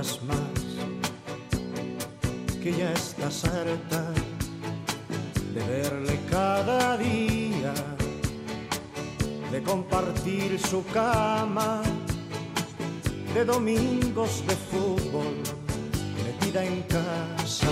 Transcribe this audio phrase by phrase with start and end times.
[0.00, 0.38] Más,
[2.62, 4.12] que ya estás harta
[5.52, 7.74] de verle cada día,
[9.52, 11.82] de compartir su cama,
[13.34, 15.36] de domingos de fútbol,
[16.24, 17.66] metida en casa.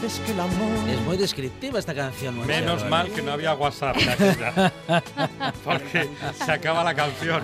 [0.00, 2.44] Dices que el amor Es muy descriptiva esta canción.
[2.44, 3.96] Menos mal que no había WhatsApp.
[5.64, 6.08] Porque
[6.44, 7.42] se acaba la canción.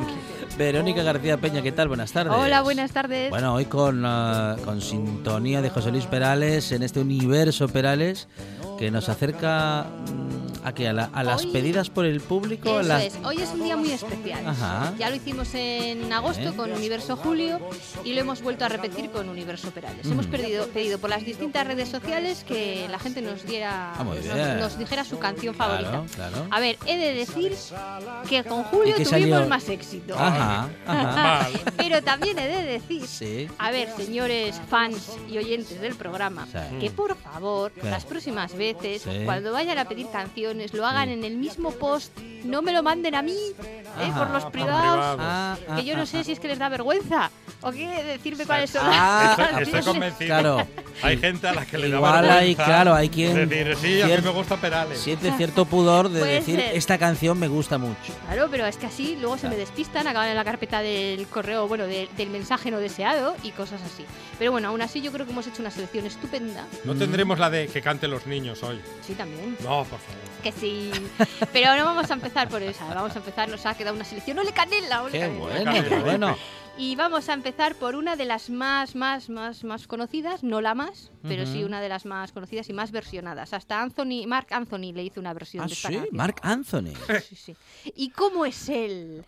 [0.56, 1.88] Verónica García Peña, ¿qué tal?
[1.88, 2.32] Buenas tardes.
[2.36, 3.30] Hola, buenas tardes.
[3.30, 8.28] Bueno, hoy con, ah, con sintonía de José Luis Perales en este universo Perales
[8.78, 10.88] que nos acerca mm, a, qué?
[10.88, 12.80] a, la- a las Hoy- pedidas por el público.
[12.80, 14.46] Eso las- es, hoy es un día muy especial.
[14.46, 14.94] Ajá.
[14.98, 17.60] Ya lo hicimos en agosto con Universo Julio
[18.04, 20.06] y lo hemos vuelto a repetir con Universo Perales.
[20.06, 20.36] Hemos Ujú.
[20.36, 24.34] pedido, pedido por las distintas redes sociales que la gente nos diera Ah, muy nos,
[24.34, 24.58] bien.
[24.60, 26.02] nos dijera su canción favorita.
[26.14, 26.46] Claro.
[26.50, 27.52] A ver, he de decir
[28.28, 29.48] que con Julio ¿Y qué tuvimos salió?
[29.48, 30.14] más éxito.
[30.18, 31.12] Ajá, ajá.
[31.12, 31.52] Mal.
[31.76, 33.48] Pero también he de decir Sí.
[33.58, 36.78] A ver, señores fans y oyentes del programa, Sí.
[36.80, 39.22] que por favor, las próximas veces, Sí.
[39.24, 40.06] cuando vayan a pedir
[40.72, 43.84] lo hagan en el mismo post, no me lo manden a mí, ¿eh?
[43.96, 44.18] Ajá.
[44.18, 45.18] por los por privados, privado.
[45.20, 47.30] Ah, ah, que yo no ah, sé si es que les da vergüenza
[47.62, 50.26] o qué decirme cuáles son Ah, las Estoy, estoy convencido.
[50.28, 50.66] Claro.
[51.02, 52.38] Hay gente a la que le da Igual vergüenza.
[52.38, 54.98] hay, claro, hay quien Decir, sí, a mí cier- me gusta Perales.
[55.00, 56.76] siente cierto pudor de decir ser.
[56.76, 58.12] esta canción me gusta mucho.
[58.26, 59.68] Claro, pero es que así luego se me Claro.
[59.70, 63.80] despistan, acaban en la carpeta del correo, bueno, de- del mensaje no deseado y cosas
[63.82, 64.04] así.
[64.38, 66.66] Pero bueno, aún así yo creo que hemos hecho una selección estupenda.
[66.84, 68.80] No tendremos la de que cante los niños hoy.
[69.06, 69.56] Sí, también.
[69.60, 70.22] No, por favor.
[70.42, 70.90] Que sí.
[71.52, 72.84] Pero no vamos a empezar por esa.
[72.92, 74.36] Vamos a empezar, nos ha quedado una selección.
[74.36, 75.02] ¡No le canela!
[75.04, 75.38] ole Qué canela!
[75.40, 76.36] bueno, qué bueno.
[76.78, 80.42] Y vamos a empezar por una de las más, más, más, más conocidas.
[80.42, 83.52] No la más, pero sí una de las más conocidas y más versionadas.
[83.52, 86.16] Hasta Anthony, Mark Anthony le hizo una versión Ah, de esta sí, canción.
[86.16, 86.94] Mark Anthony.
[87.28, 87.56] Sí, sí.
[87.94, 89.24] ¿Y cómo es él?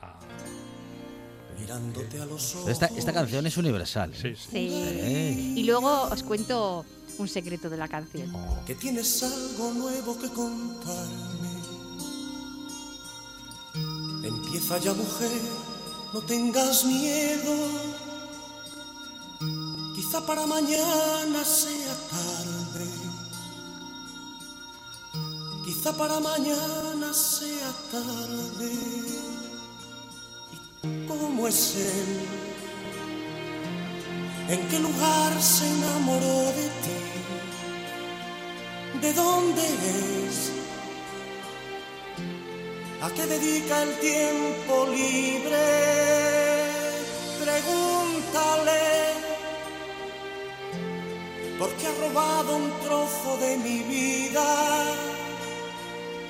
[1.60, 2.68] mirándote a los ojos.
[2.68, 4.12] Esta, esta canción es universal.
[4.12, 4.34] ¿eh?
[4.36, 4.48] Sí.
[4.50, 5.54] Sí.
[5.56, 6.84] Y luego os cuento
[7.18, 8.32] un secreto de la canción.
[8.66, 11.54] que tienes algo nuevo que contarme.
[14.24, 15.30] Empieza ya, mujer,
[16.14, 17.54] no tengas miedo.
[19.96, 22.88] Quizá para mañana sea tarde.
[25.64, 28.72] Quizá para mañana sea tarde.
[30.84, 32.28] ¿Y cómo es él?
[34.50, 36.98] ¿En qué lugar se enamoró de ti?
[39.00, 40.54] ¿De dónde es?
[43.04, 45.66] ¿A qué dedica el tiempo libre?
[47.44, 48.84] Pregúntale.
[51.58, 54.48] Porque ha robado un trozo de mi vida.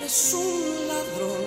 [0.05, 1.45] Es un ladrón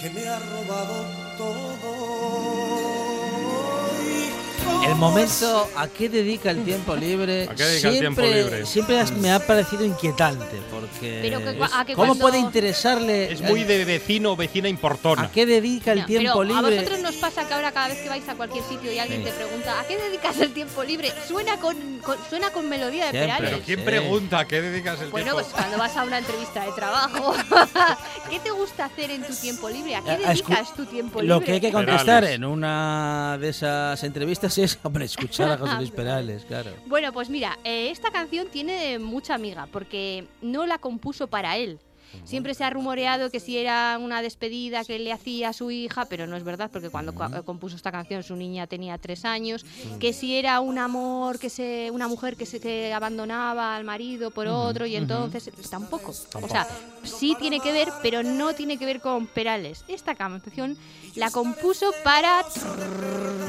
[0.00, 1.04] que me ha robado
[1.36, 3.01] todo.
[4.82, 8.28] ¿Y cómo El momento a qué dedica el tiempo libre ¿A qué dedica el siempre,
[8.28, 8.66] tiempo libre?
[8.66, 13.40] siempre has- me ha parecido inquietante porque Pero que a que ¿cómo puede interesarle Es
[13.40, 15.22] muy de vecino o vecina importuna.
[15.22, 16.78] a qué dedica el No, tiempo pero libre?
[16.78, 19.20] a vosotros nos pasa que ahora cada vez que vais a cualquier sitio y alguien
[19.20, 19.26] Sí.
[19.26, 21.12] te pregunta ¿a qué dedicas el tiempo libre?
[21.28, 23.32] Suena con, con- suena con melodía de Siempre.
[23.36, 23.50] Perales.
[23.50, 23.84] Pero ¿quién Sí.
[23.84, 25.42] pregunta a qué dedicas el Bueno, tiempo?
[25.42, 27.34] pues cuando vas a una entrevista de trabajo,
[28.30, 29.96] ¿qué te gusta hacer en tu tiempo libre?
[29.96, 31.34] ¿A qué dedicas tu tiempo libre?
[31.34, 32.34] Lo que hay que contestar Perales.
[32.36, 34.71] en una de esas entrevistas es,
[35.02, 35.58] escuchar
[36.44, 36.70] claro.
[36.86, 41.78] Bueno, pues mira, eh, esta canción tiene mucha amiga porque no la compuso para él.
[42.24, 46.04] Siempre se ha rumoreado que si era una despedida que le hacía a su hija,
[46.06, 49.64] pero no es verdad porque cuando co- compuso esta canción su niña tenía tres años.
[50.00, 54.30] Que si era un amor, que se, una mujer que se que abandonaba al marido
[54.30, 56.10] por otro y entonces tampoco.
[56.10, 56.66] O sea,
[57.02, 59.84] sí tiene que ver, pero no tiene que ver con Perales.
[59.88, 60.76] Esta canción
[61.14, 62.42] la compuso para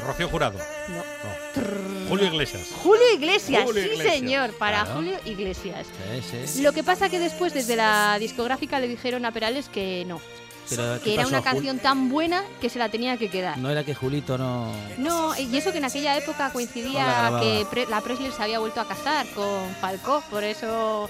[0.06, 0.58] Rocío Jurado.
[0.88, 1.93] no, No.
[2.08, 2.68] Julio Iglesias.
[2.82, 4.14] Julio Iglesias, Julio sí Iglesias.
[4.14, 4.94] señor, para Claro.
[5.00, 5.86] Julio Iglesias.
[6.30, 6.62] Sí, sí.
[6.62, 10.20] Lo que pasa que después desde la discográfica le dijeron a Perales que no,
[10.68, 13.58] Pero, ¿qué que era una canción tan buena que se la tenía que quedar.
[13.58, 14.72] No era que Julito no...
[14.98, 18.80] No, y eso que en aquella época coincidía que Pre- la Presley se había vuelto
[18.80, 21.08] a casar con Falcó, por eso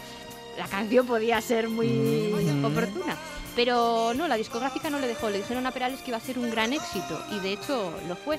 [0.58, 2.64] la canción podía ser muy Mm.
[2.64, 3.16] oportuna.
[3.56, 6.38] Pero no, la discográfica no le dejó, le dijeron a Perales que iba a ser
[6.40, 8.38] un gran éxito y de hecho lo fue.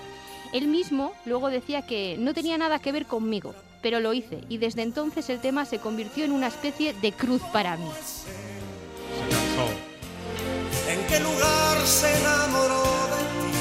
[0.55, 4.57] Él mismo luego decía que no tenía nada que ver conmigo, pero lo hice y
[4.57, 7.89] desde entonces el tema se convirtió en una especie de cruz para mí.
[7.99, 8.15] Se
[9.35, 9.67] cansó.
[10.89, 13.51] ¿En qué lugar se enamoró de ti?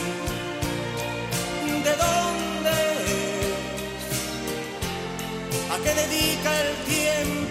[1.83, 2.71] ¿De dónde
[3.03, 3.27] es?
[5.73, 7.44] ¿A qué dedica el tiempo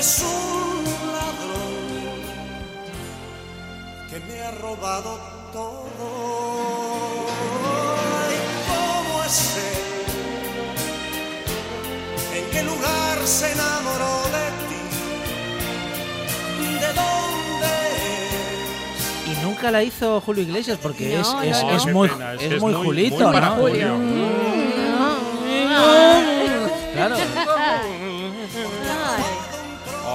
[0.00, 1.74] Es un ladrón
[4.08, 5.18] que me ha robado
[5.52, 6.06] todo.
[8.26, 8.36] Ay,
[8.68, 9.62] ¿Cómo es él?
[12.38, 14.82] ¿En qué lugar se enamoró de ti?
[16.80, 17.72] ¿De dónde
[19.26, 19.38] es?
[19.38, 21.70] Y nunca la hizo Julio Iglesias porque No, es, no, es, no.
[21.76, 23.56] es Qué muy, pena, es muy muy- Julito, muy para ¿no?
[23.56, 23.94] Julio.
[26.94, 27.16] Claro.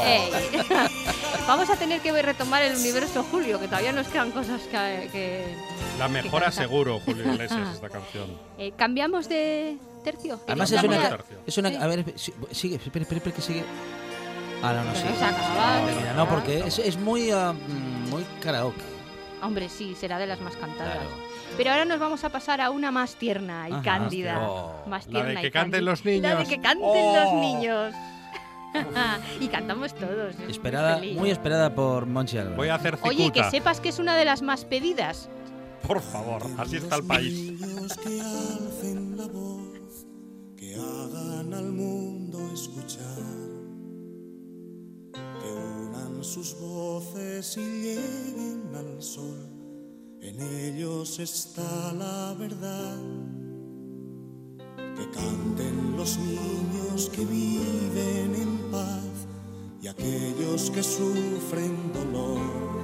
[0.06, 0.30] Ey.
[1.48, 5.10] Vamos a tener que retomar el universo Julio, que todavía nos quedan cosas que...
[5.12, 5.56] que-
[6.00, 6.62] La mejora cansa.
[6.64, 8.26] seguro, Julio Iglesias, esta canción.
[8.58, 10.40] Eh, ¿Cambiamos de tercio?
[10.48, 11.38] Además ¿Queréis es una, tercio.
[11.46, 11.76] es una Sí.
[11.76, 13.64] a ver, si- sigue, espera, espera, espera, que sigue.
[14.64, 18.82] Ah, no, no, acaba, No, no, porque es, es muy, ah, mm, muy karaoke.
[19.44, 20.96] Hombre, sí, será de las más cantadas.
[20.96, 21.10] Claro.
[21.58, 23.82] Pero ahora nos vamos a pasar a una más tierna y Ajá.
[23.84, 24.40] cándida.
[24.42, 24.84] Oh.
[24.88, 26.24] Más La tierna de que y canten los niños.
[26.24, 27.16] La de que canten Oh.
[27.16, 27.94] los niños.
[29.40, 30.34] y cantamos todos.
[30.36, 31.18] es muy Esperada, feliz.
[31.18, 32.58] muy esperada por Monchi Álvarez.
[32.58, 33.10] Voy a hacer cicuta.
[33.10, 35.30] Oye, que sepas que es una de las más pedidas.
[35.88, 37.54] Por favor, así está el país.
[38.04, 40.06] Que alcen la voz,
[40.58, 43.04] que hagan al mundo escuchar,
[45.14, 49.50] que unan sus voces y lleguen al sol.
[50.22, 52.98] En ellos está la verdad.
[54.96, 59.28] Que canten los niños que viven en paz
[59.82, 62.76] y aquellos que sufren dolor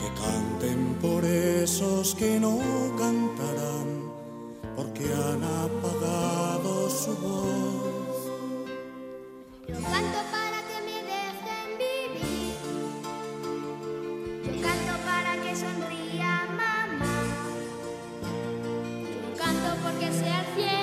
[0.00, 2.58] que canten por esos que no
[2.96, 4.10] cantarán,
[4.74, 7.90] porque han apagado su voz.
[20.18, 20.79] Canto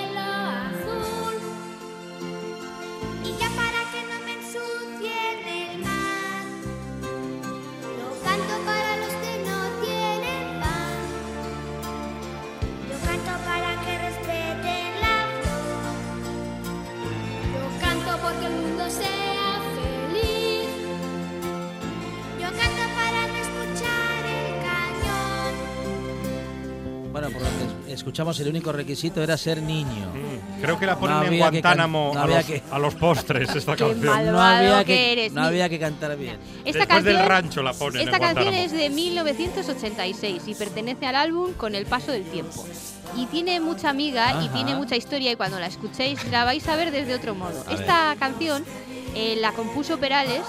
[28.08, 30.06] escuchamos, el único requisito era ser niño.
[30.14, 32.94] Mm, Creo que la ponen No en Guantánamo no a, había los, que- a los
[32.94, 34.32] postres esta Qué canción.
[34.32, 36.38] No había que que, eres, no había que cantar bien.
[36.64, 41.06] Esta Después del canción, rancho la ponen esta en canción es de 1986 y pertenece
[41.06, 42.66] al álbum Con el paso del tiempo.
[43.16, 44.52] Y tiene mucha amiga y Ajá.
[44.54, 47.62] tiene mucha historia y cuando la escuchéis la vais a ver desde otro modo.
[47.68, 48.64] A Esta canción
[49.14, 50.42] eh, la compuso Perales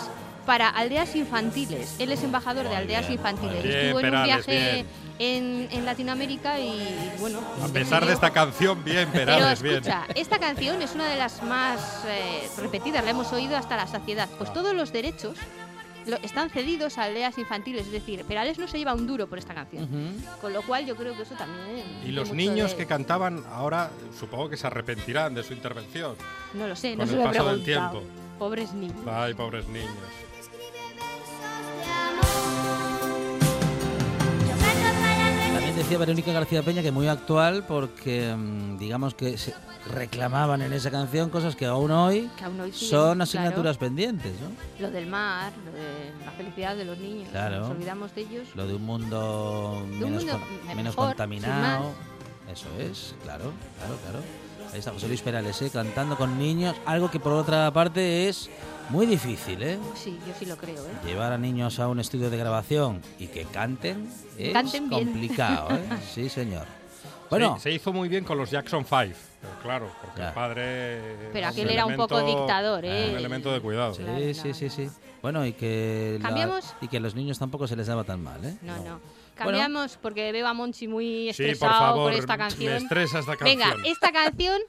[0.45, 1.95] para aldeas infantiles.
[1.99, 3.63] Él es embajador de aldeas bien, infantiles.
[3.63, 4.85] bien, Estuvo en un viaje
[5.19, 7.39] en, en Latinoamérica y bueno.
[7.61, 9.75] A pesar de esta canción, bien, pero Perales, bien.
[9.75, 13.85] escucha, esta canción es una de las más eh, repetidas, la hemos oído hasta la
[13.85, 14.29] saciedad.
[14.37, 15.35] Pues todos los derechos
[16.05, 19.37] lo- están cedidos a aldeas infantiles, es decir, Perales no se lleva un duro por
[19.37, 19.83] esta canción.
[19.83, 20.39] Ujú.
[20.41, 21.83] Con lo cual yo creo que eso también...
[22.05, 26.15] Y los niños de- que cantaban ahora supongo que se arrepentirán de su intervención.
[26.53, 27.99] No lo sé, no con se el lo he paso del preguntado.
[27.99, 28.19] tiempo.
[28.39, 28.95] Pobres niños.
[29.05, 29.91] Ay, pobres niños.
[35.89, 39.55] Decía Verónica García Peña que muy actual porque mm, digamos que se
[39.91, 43.23] reclamaban en esa canción cosas que aún hoy Que aún hoy siguen, son claro.
[43.23, 44.51] asignaturas pendientes, ¿no?
[44.85, 47.29] Lo del mar, lo de la felicidad de los niños.
[47.31, 47.61] Claro.
[47.61, 48.47] Nos olvidamos de ellos.
[48.53, 51.91] Lo de un mundo un menos, mundo con- me- menos mejor, contaminado.
[52.51, 54.19] Eso es, claro, claro, claro.
[54.71, 55.71] Ahí está José Luis Perales, ¿eh?
[55.73, 58.47] cantando con niños, algo que por otra parte es
[58.89, 59.77] muy difícil, ¿eh?
[59.95, 60.91] Sí, yo sí lo creo, ¿eh?
[61.05, 65.87] Llevar a niños a un estudio de grabación y que canten es Canten complicado, ¿eh?
[66.13, 66.65] Sí, señor.
[67.29, 69.13] Bueno, se, se hizo muy bien con los Jackson 5,
[69.61, 70.29] claro, porque Ya.
[70.29, 71.01] el padre.
[71.31, 73.09] Pero aquel un era un poco dictador, ¿eh?
[73.11, 73.93] Un elemento de cuidado.
[73.93, 74.53] sí, Claro, sí, claro.
[74.55, 74.89] sí, sí.
[75.21, 76.73] Bueno, y que, la- ¿Cambiamos?
[76.81, 78.55] y que a los niños tampoco se les daba tan mal, ¿eh?
[78.63, 78.99] No, no.
[79.35, 82.73] Cambiamos porque veo a Monchi muy Sí, estresado por favor, esta me canción.
[82.73, 83.59] estresa esta canción.
[83.59, 84.59] Venga, esta canción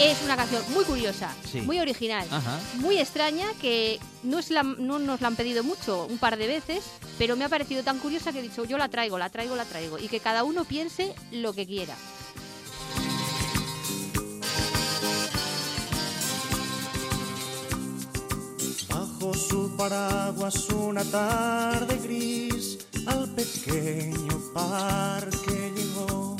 [0.00, 1.60] es una canción muy curiosa, Sí.
[1.60, 2.58] muy original, Ajá.
[2.74, 6.46] muy extraña, que no, es la- no nos la han pedido mucho, un par de
[6.46, 6.84] veces,
[7.18, 9.64] pero me ha parecido tan curiosa que he dicho, yo la traigo, la traigo, la
[9.64, 11.96] traigo, y que cada uno piense lo que quiera.
[18.88, 26.33] Bajo su paraguas una tarde gris al pequeño parque llegó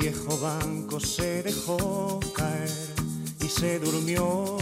[0.00, 2.70] viejo banco se dejó caer
[3.40, 4.56] y se durmió.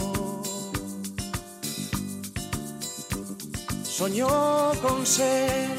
[3.83, 5.69] Soñó con ser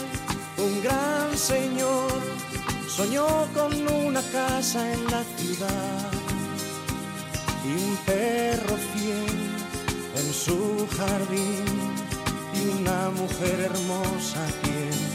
[0.59, 2.11] un gran señor,
[2.89, 3.73] soñó con
[4.05, 6.11] una casa en la ciudad
[7.65, 9.39] y un perro fiel
[10.21, 11.67] en su jardín
[12.55, 15.08] y una mujer hermosa quien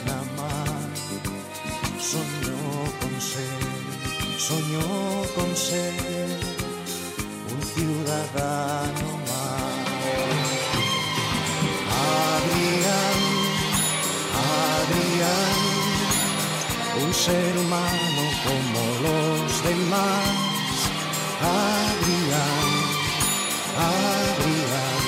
[4.48, 5.94] soñó con ser
[7.54, 9.74] un ciudadano más.
[12.34, 13.20] Adrián,
[14.76, 15.60] Adrián,
[17.06, 20.26] un ser humano como los demás.
[21.42, 22.70] Adrián,
[23.96, 25.04] Adrián,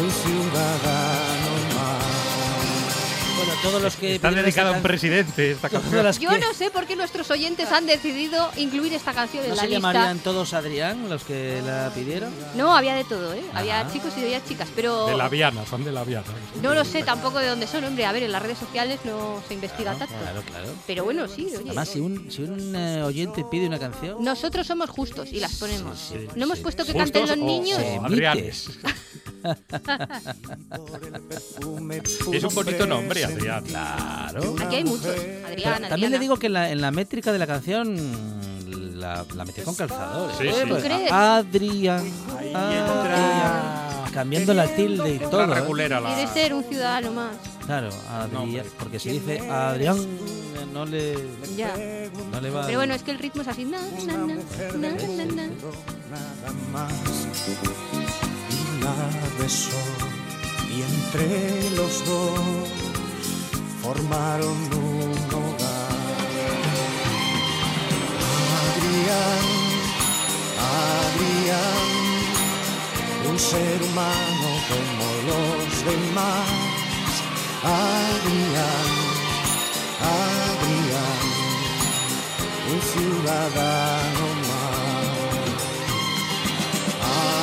[0.00, 1.31] un ciudadano
[3.62, 6.02] todos los que Está dedicada a un presidente esta canción.
[6.04, 9.50] las Yo que- no sé por qué nuestros oyentes han decidido incluir esta canción en
[9.50, 9.78] ¿No la se lista.
[9.80, 12.32] llamarían todos Adrián los que la pidieron?
[12.56, 13.42] No, había de todo, ¿eh?
[13.54, 13.90] Había Ah.
[13.92, 16.26] chicos y había chicas, pero De la Viana, son de la Viana.
[16.62, 18.04] no lo sé tampoco de dónde son, hombre.
[18.04, 20.14] A ver, en las redes sociales no se investiga Claro, tanto.
[20.22, 20.68] claro, claro.
[20.86, 21.56] Pero bueno, sí, oye.
[21.66, 25.52] Además, si un, si un eh, oyente pide una canción, Nosotros somos justos y las
[25.56, 25.98] ponemos.
[25.98, 27.78] Sí, sí, no hemos puesto que ¿Justos canten los niños.
[27.78, 27.98] Sí.
[27.98, 28.02] o
[32.32, 33.64] Es un bonito nombre, Adrián.
[33.64, 34.54] claro.
[34.60, 35.06] Aquí hay muchos.
[35.06, 36.08] Pero Adrián, también Adriana.
[36.10, 37.96] le digo que en la, en la métrica de la canción
[38.98, 40.36] la, la metió con calzadores.
[40.38, 40.54] Sí, ¿eh?
[40.62, 40.68] sí.
[40.68, 40.84] Pues.
[41.10, 42.04] Adrián,
[44.12, 45.42] cambiando la tilde y todo.
[45.44, 45.46] ¿eh?
[45.54, 46.14] regulera la.
[46.14, 47.36] Quiere ser un ciudadano más.
[47.66, 47.88] Claro.
[48.10, 49.96] Adrián, porque si dice Adrián
[50.72, 51.14] no le,
[51.56, 51.74] Ya.
[52.32, 52.64] no le va.
[52.66, 53.64] Pero bueno, es que el ritmo es así.
[53.64, 55.48] Na, na, na, mujer na, del na, na.
[58.82, 58.94] La
[59.38, 59.82] besó
[60.68, 62.68] y entre los dos
[63.82, 65.92] formaron un hogar.
[68.62, 69.46] Adrián,
[70.98, 71.88] Adrián,
[73.30, 76.48] un ser humano como los demás.
[77.64, 78.88] Adrián,
[80.20, 81.22] Adrián,
[82.72, 84.82] un ciudadano más.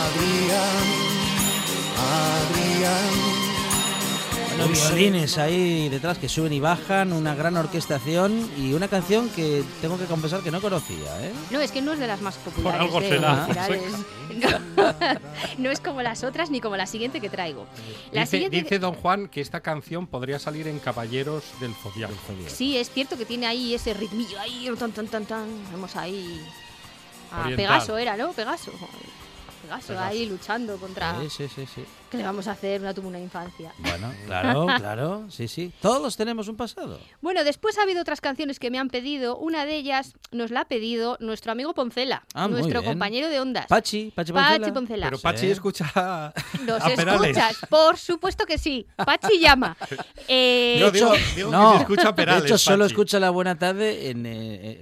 [0.10, 0.99] Adrián,
[2.10, 3.10] Adrián.
[4.58, 9.64] Bueno, violines ahí detrás que suben y bajan, una gran orquestación y una canción que
[9.80, 11.32] tengo que confesar que no conocía, ¿eh?
[11.50, 12.82] No, es que no es de las más populares.
[12.82, 13.48] algo de será.
[14.36, 14.50] No,
[15.60, 17.68] no es como las otras ni como la siguiente que traigo.
[18.12, 18.62] La Dice, siguiente.
[18.64, 22.14] dice Don Juan que esta canción podría salir en Caballeros del Zodiaco.
[22.48, 25.46] Sí, es cierto que tiene ahí ese ritmillo ahí, tan, tan, tan, tan.
[25.72, 26.42] Vemos ahí
[27.32, 27.56] a Oriental.
[27.56, 28.34] Pegaso, era, ¿no?
[28.34, 28.72] Pegaso.
[29.62, 30.00] Pegaso, Pegaso.
[30.00, 31.18] ahí luchando contra.
[31.22, 31.86] Sí, sí, sí, sí.
[32.10, 32.82] ¿Qué le vamos a hacer?
[32.82, 33.72] Una tuvo una infancia.
[33.78, 35.72] Bueno, claro, claro, sí, sí.
[35.80, 37.00] Todos tenemos un pasado.
[37.22, 39.38] Bueno, después ha habido otras canciones que me han pedido.
[39.38, 43.68] Una de ellas nos la ha pedido nuestro amigo Poncela, Ah, nuestro compañero de ondas.
[43.68, 44.74] Pachi, Pachi Pachi Poncela.
[44.74, 45.06] Poncela.
[45.08, 45.52] Pero Pachi Sí.
[45.52, 46.34] escucha
[46.66, 47.38] Los a Perales.
[47.38, 48.88] escuchas, por supuesto que sí.
[48.96, 49.78] Pachi llama.
[50.32, 52.44] Eh, Yo digo, digo no, que se escucha Perales.
[52.44, 52.94] de hecho, solo Pachi.
[52.94, 54.32] escucha la buena tarde en, eh,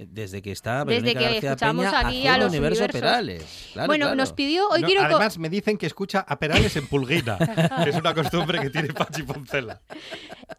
[0.02, 3.00] eh, desde que está Desde Verónica que García escuchamos Peña aquí a los Universo universos.
[3.00, 3.44] Perales.
[3.72, 4.16] Claro, bueno, claro.
[4.16, 4.68] nos pidió.
[4.68, 5.02] Hoy No, quiero.
[5.04, 6.86] además me dicen que escucha a Perales en
[7.24, 9.80] Que es una costumbre que tiene Pachi Poncela.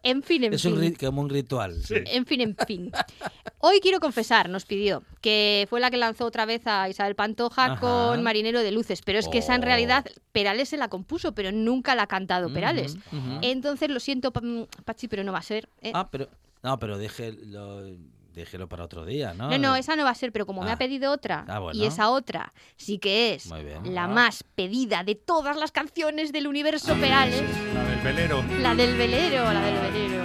[0.02, 0.72] En fin, en Es fin.
[0.72, 1.82] un, ri- como un ritual.
[1.82, 1.94] sí.
[2.06, 2.90] En fin, en fin.
[3.58, 7.64] Hoy quiero confesar, nos pidió, que fue la que lanzó otra vez a Isabel Pantoja
[7.72, 7.80] Ajá.
[7.80, 9.66] con Marinero de Luces, pero es que esa en Oh.
[9.66, 12.96] realidad Perales se la compuso, pero nunca la ha cantado Perales.
[13.42, 14.40] Entonces lo siento, Pa-
[14.84, 15.68] Pachi, pero no va a ser.
[15.82, 15.92] ¿eh?
[15.94, 16.28] Ah, pero.
[16.62, 17.82] No, pero déjelo,
[18.34, 19.50] déjelo para otro día, ¿no?
[19.50, 20.74] No, no, esa no va a ser, pero como me Ah.
[20.74, 21.78] ha pedido otra, Ah, bueno.
[21.78, 23.94] y esa otra sí que es bien.
[23.94, 24.08] la Ah.
[24.08, 27.42] más pedida de todas las canciones del universo Perales,
[27.74, 28.44] La del velero.
[28.60, 30.24] la del velero, la del velero.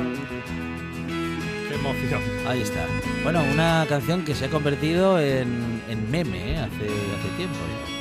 [1.70, 2.22] Qué emoción.
[2.48, 2.86] Ahí está.
[3.24, 6.58] Bueno, una canción que se ha convertido en, en meme ¿eh?
[6.58, 7.95] hace, hace tiempo ya.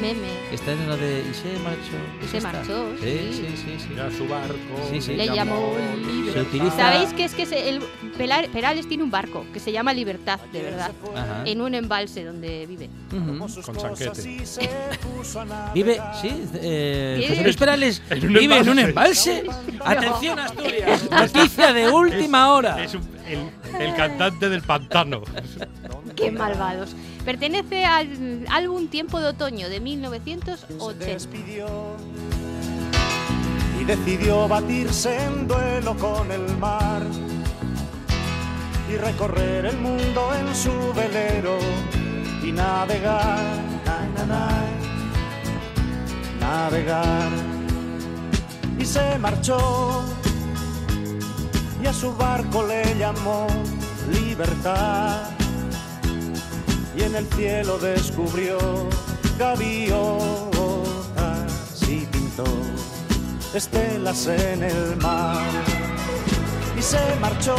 [0.00, 0.28] Meme.
[0.52, 1.20] Está en la de.
[1.30, 1.96] ¿Y se marchó?
[2.22, 2.52] Y se ¿Esta?
[2.52, 3.32] marchó, Sí, sí.
[3.32, 3.74] sí, sí.
[3.78, 3.86] sí.
[3.90, 4.56] Mira su barco.
[4.90, 5.14] Sí, sí.
[5.14, 5.72] Le llamó
[6.06, 6.32] Libertad.
[6.34, 7.80] Se utiliza- ¿Sabéis que es que se- el
[8.52, 11.42] Perales tiene un barco que se llama Libertad, de verdad, Ajá.
[11.44, 12.88] en un embalse donde vive?
[13.12, 13.38] Ujú.
[13.62, 14.22] Con chanquete.
[15.74, 19.44] Vive, sí, eh, Vive- José Luis Perales En un vive en un embalse.
[19.84, 21.10] Atención, Asturias.
[21.10, 22.82] Noticia de última hora.
[22.84, 23.48] Es un- el,
[23.80, 25.22] el cantante del pantano.
[26.14, 26.94] ¡Qué malvados!
[27.24, 31.06] Pertenece al álbum Tiempo de Otoño de se 1980.
[31.06, 31.66] despidió
[33.80, 37.02] y decidió batirse en duelo con el mar
[38.92, 41.58] y recorrer el mundo en su velero
[42.42, 43.38] y navegar,
[43.86, 44.62] na, na, na,
[46.38, 47.30] navegar
[48.78, 50.04] y se marchó
[51.82, 53.46] y a su barco le llamó
[54.12, 55.33] libertad
[56.96, 58.58] y en el cielo descubrió
[59.38, 60.02] gaviotas
[61.88, 62.44] y pintó
[63.54, 65.42] estelas en el mar
[66.78, 67.56] y se marchó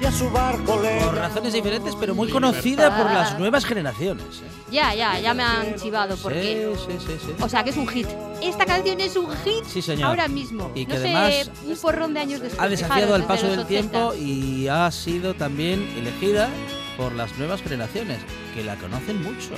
[0.00, 4.24] y a su barco le Por razones diferentes, pero muy conocida por las nuevas generaciones.
[4.42, 4.48] ¿eh?
[4.70, 6.74] Ya, ya, ya me han chivado porque...
[6.76, 7.32] Sí, sí, sí, sí.
[7.40, 8.06] O sea, que es un hit.
[8.42, 10.10] Esta canción es un hit Sí, señor.
[10.10, 10.70] ahora mismo.
[10.74, 12.60] Y que no sé, un porrón de años después.
[12.60, 13.90] Ha desafiado el paso del los 80.
[13.90, 16.50] tiempo y ha sido también elegida
[16.96, 18.18] por las nuevas generaciones,
[18.54, 19.50] que la conocen mucho.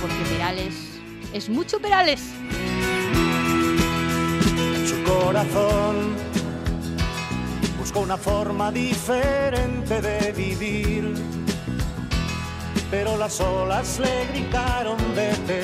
[0.00, 0.74] Porque Perales
[1.32, 2.20] es mucho Perales.
[4.56, 6.14] en su corazón
[7.78, 11.14] buscó una forma diferente de vivir
[12.90, 15.62] pero las olas le gritaron vete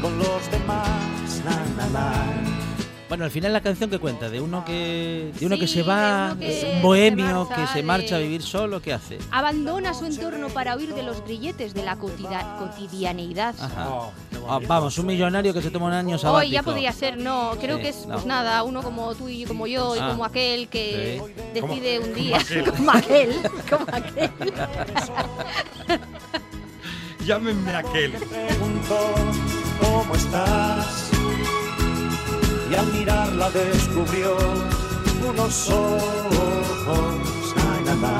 [0.00, 2.69] con los demás na, na, na.
[3.10, 6.28] Bueno, al final la canción que cuenta de uno que de uno que se va,
[6.28, 9.18] de uno que un se bohemio marcha que se marcha a vivir solo, ¿qué hace?
[9.32, 13.54] Abandona su entorno para huir de los grilletes de la cotida- cotidianeidad.
[13.60, 13.88] Ajá.
[13.90, 14.12] Oh,
[14.48, 16.46] Ah, vamos, un millonario que se toma un año sabático.
[16.48, 18.14] Hoy ya podría ser, no, creo Sí, que es no.
[18.14, 20.08] pues nada, uno como tú y como yo y Ah.
[20.10, 21.20] como aquel que
[21.52, 22.38] decide un día,
[22.76, 23.34] como aquel,
[23.68, 24.30] como aquel.
[27.26, 28.12] Llámenme aquel.
[28.12, 29.14] preguntó
[29.80, 31.09] cómo estás
[32.70, 34.36] y al mirarla descubrió
[35.28, 38.18] unos ojos ay, na, na,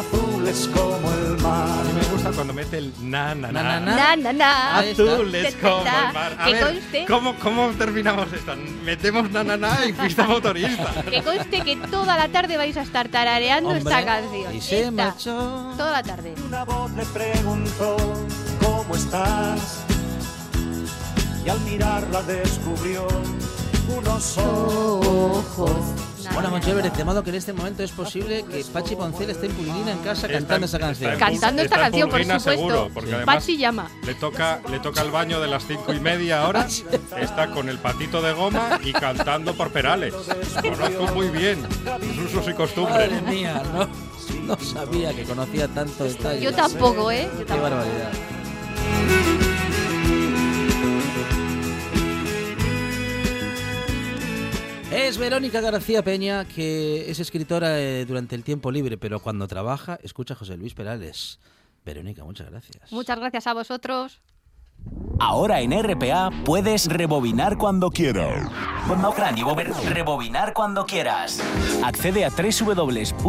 [0.00, 3.80] azules como el mar A mí me gusta cuando mete el na, na, Na, na.
[3.80, 4.78] na, Na, na, na.
[4.78, 6.36] Azules como el mar.
[6.38, 8.54] A ver, conste, ¿cómo, ¿cómo terminamos esto?
[8.84, 11.02] Metemos na, na, na y pista motorista.
[11.10, 14.54] que conste que toda la tarde vais a estar tarareando Hombre, esta canción.
[14.54, 15.72] Y se Esta, marchó.
[15.76, 16.34] Toda la tarde.
[16.46, 17.96] una voz le preguntó
[18.62, 19.84] cómo estás
[21.48, 23.08] y al mirarla descubrió
[23.96, 25.70] unos ojos
[26.34, 26.54] Bueno.
[26.58, 29.92] Everett, de modo que en este momento es posible que Pachi Poncel esté en Pulguina
[29.92, 31.18] en casa Está cantando en- esa canción.
[31.18, 32.50] Cantando esta canción, por supuesto.
[32.50, 33.90] seguro, porque además- Pachi llama.
[34.04, 36.66] Le toca, le toca el baño de las cinco y media ahora.
[37.18, 40.12] Está con el patito de goma y cantando por Perales.
[40.60, 41.66] Conozco muy bien
[42.14, 43.10] sus usos y costumbres.
[43.10, 43.88] Madre mía, no,
[44.44, 46.42] no sabía que conocía tanto detalle.
[46.42, 47.26] Yo tampoco, ¿eh?
[47.38, 48.10] Yo Qué barbaridad.
[54.98, 59.96] Es Verónica García Peña, que es escritora eh, durante el tiempo libre, pero cuando trabaja
[60.02, 61.38] escucha a José Luis Perales.
[61.86, 62.90] Verónica, muchas gracias.
[62.90, 64.20] Muchas gracias a vosotros.
[65.20, 68.50] Ahora en RPA puedes rebobinar cuando quieras.
[69.88, 71.40] Rebobinar cuando quieras.
[71.84, 73.20] Accede a www.rtpa.es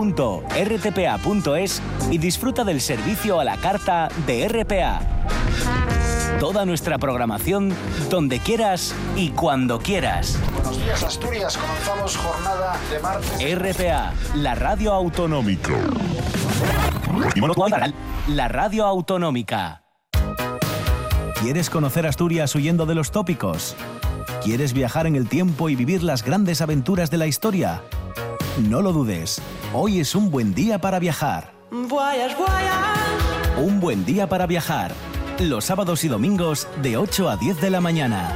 [2.10, 5.02] y disfruta del servicio a la carta de RPA.
[6.40, 7.72] Toda nuestra programación
[8.10, 10.40] donde quieras y cuando quieras.
[10.90, 11.56] Días, Asturias.
[11.56, 13.60] Comenzamos jornada de martes.
[13.60, 15.76] RPA, la radio autonómica.
[18.28, 19.84] La radio autonómica.
[21.40, 23.76] ¿Quieres conocer Asturias huyendo de los tópicos?
[24.44, 27.84] ¿Quieres viajar en el tiempo y vivir las grandes aventuras de la historia?
[28.68, 29.40] No lo dudes,
[29.76, 31.54] hoy es un buen día para viajar.
[33.58, 34.92] Un buen día para viajar.
[35.38, 38.36] Los sábados y domingos de 8 a 10 de la mañana.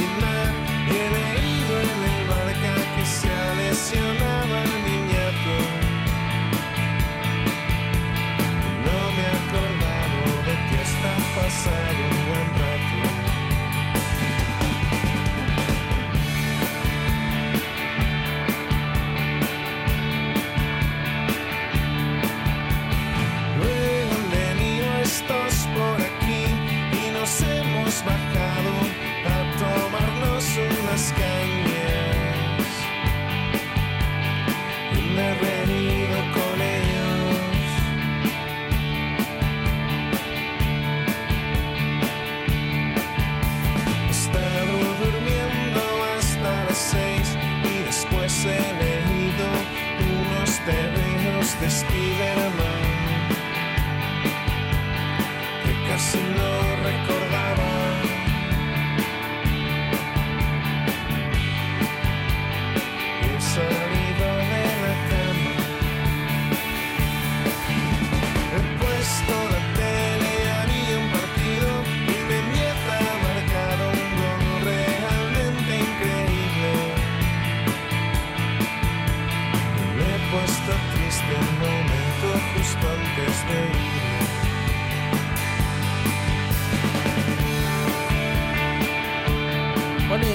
[0.00, 5.54] He leído en el marca que se ha lesionado al niñato.
[8.86, 12.98] No me he acordado de que está pasado un buen rato.
[23.58, 26.44] Luego han venido estos por aquí
[26.92, 28.47] y nos hemos bajado
[30.60, 32.70] unas cañas
[34.92, 37.38] y me he reído con ellos.
[44.06, 45.82] He estado durmiendo
[46.16, 49.48] hasta las seis y después he leído
[50.10, 52.47] unos tebeos de Spiderman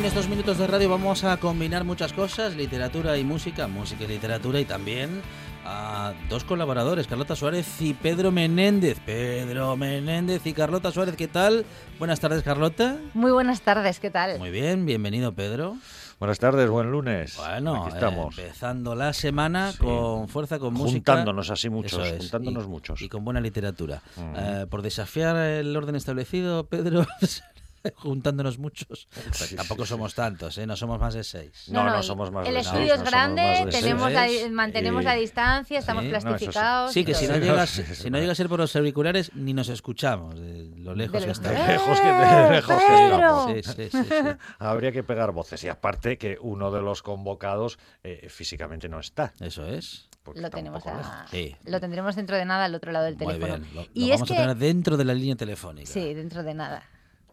[0.03, 4.07] en estos minutos de radio vamos a combinar muchas cosas, literatura y música, música y
[4.07, 5.21] literatura y también
[5.65, 8.99] a dos colaboradores, Carlota Suárez y Pedro Menéndez.
[9.05, 11.65] Pedro Menéndez y Carlota Suárez, ¿qué tal?
[11.99, 12.97] Buenas tardes, Carlota.
[13.13, 14.39] Muy buenas tardes, ¿qué tal?
[14.39, 15.77] Muy bien, bienvenido, Pedro.
[16.19, 17.37] Buenas tardes, buen lunes.
[17.37, 18.37] Bueno, Aquí estamos.
[18.37, 19.77] eh, empezando la semana Sí.
[19.77, 21.13] con fuerza, con música.
[21.13, 23.01] Juntándonos así muchos, es, juntándonos y- muchos.
[23.01, 24.01] Y con buena literatura.
[24.17, 24.35] Mm.
[24.37, 27.05] Eh, por desafiar el orden establecido, Pedro,
[27.95, 29.07] juntándonos muchos.
[29.13, 30.65] Pues Sí, tampoco sí, somos tantos, ¿eh?
[30.65, 31.65] No somos más de seis.
[31.69, 34.11] No, no, y somos más El de estudio seis, es no somos grande, de tenemos
[34.11, 35.05] la mantenemos Sí.
[35.05, 36.09] la distancia, estamos Sí.
[36.09, 36.29] No, eso sí.
[36.29, 36.91] plastificados.
[36.93, 39.53] Sí, que y si no, llegas, es si no a ser por los auriculares, ni
[39.53, 41.59] nos escuchamos, de lo lejos De que estamos.
[41.59, 43.47] ¡Eh, Lejos que- de lejos que Pedro!
[43.47, 44.13] Sí, sí, sí, sí.
[44.59, 45.63] Habría que pegar voces.
[45.63, 49.33] Y aparte que uno de los convocados eh, físicamente no está.
[49.39, 50.07] Eso es.
[50.35, 51.25] Lo tenemos a-.
[51.29, 51.55] Sí.
[51.65, 53.57] Lo tendremos dentro de nada al otro lado del Muy teléfono.
[53.57, 53.75] bien.
[53.75, 55.91] Lo, lo y es vamos que a tener dentro de la línea telefónica.
[55.91, 56.83] sí, dentro de nada.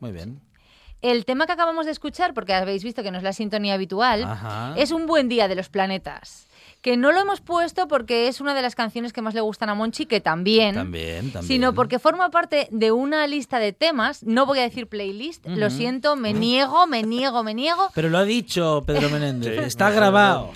[0.00, 0.40] Muy bien.
[1.02, 4.24] El tema que acabamos de escuchar, porque habéis visto que no es la sintonía habitual,
[4.24, 4.74] Ajá.
[4.76, 6.46] es Un buen día de los planetas.
[6.82, 9.68] Que no lo hemos puesto porque es una de las canciones que más le gustan
[9.68, 10.74] a Monchi, que también.
[10.74, 11.42] También, también.
[11.46, 14.22] Sino porque forma parte de una lista de temas.
[14.22, 17.90] No voy a decir playlist, lo siento, me niego, me niego, me niego.
[17.94, 19.58] Pero lo ha dicho Pedro Menéndez.
[19.58, 20.52] Sí, Está grabado.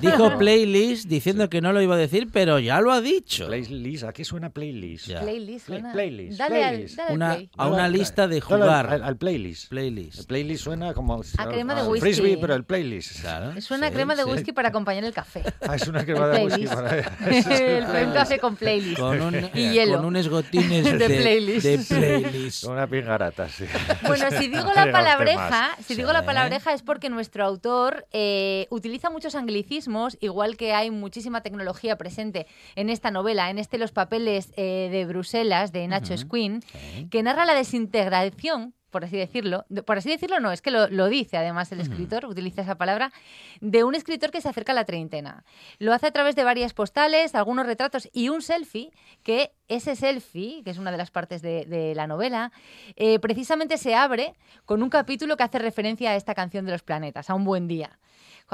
[0.00, 3.46] Dijo playlist diciendo que no lo iba a decir, pero ya lo ha dicho.
[3.48, 5.06] Playlist, ¿a qué suena playlist?
[5.08, 5.20] Ya.
[5.20, 5.92] Playlist, Play- suena.
[5.92, 6.90] playlist, Dale playlist.
[6.92, 7.50] al, dale al Una, play.
[7.56, 8.86] a una lista de al- jugar.
[8.88, 9.64] Al, al playlist.
[9.64, 10.28] El Playlist.
[10.28, 12.00] playlist suena como A crema de whisky.
[12.00, 13.20] frisbee, pero el playlist.
[13.20, 13.50] Claro.
[13.70, 14.30] Una sí, crema de sí.
[14.30, 15.39] whisky para acompañar el café.
[15.66, 16.74] Ah, es una El crema de whisky playlist.
[16.74, 18.98] para el un café con playlist.
[18.98, 19.96] Con, un, y hielo.
[19.96, 21.66] con unos gotines De de, playlist.
[21.66, 22.64] de playlist.
[22.64, 23.64] Una pingarata, sí.
[24.06, 25.94] Bueno, si digo la palabreja, si Sí.
[25.96, 31.42] digo la palabreja es porque nuestro autor eh, utiliza muchos anglicismos, igual que hay muchísima
[31.42, 36.22] tecnología presente en esta novela, en este Los papeles eh, de Bruselas de Nacho Ujú.
[36.22, 37.08] Squin, Sí.
[37.10, 40.88] que narra la desintegración por así decirlo, de- por así decirlo no, es que lo,
[40.88, 43.12] lo dice además el escritor, utiliza esa palabra,
[43.60, 45.44] de un escritor que se acerca a la treintena.
[45.78, 48.90] Lo hace a través de varias postales, algunos retratos y un selfie,
[49.22, 52.52] que ese selfie, que es una de las partes de, de la novela,
[52.96, 56.82] eh, precisamente se abre con un capítulo que hace referencia a esta canción de los
[56.82, 57.98] planetas, a un buen día.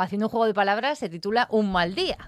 [0.03, 2.19] Haciendo un juego de palabras se titula Un mal día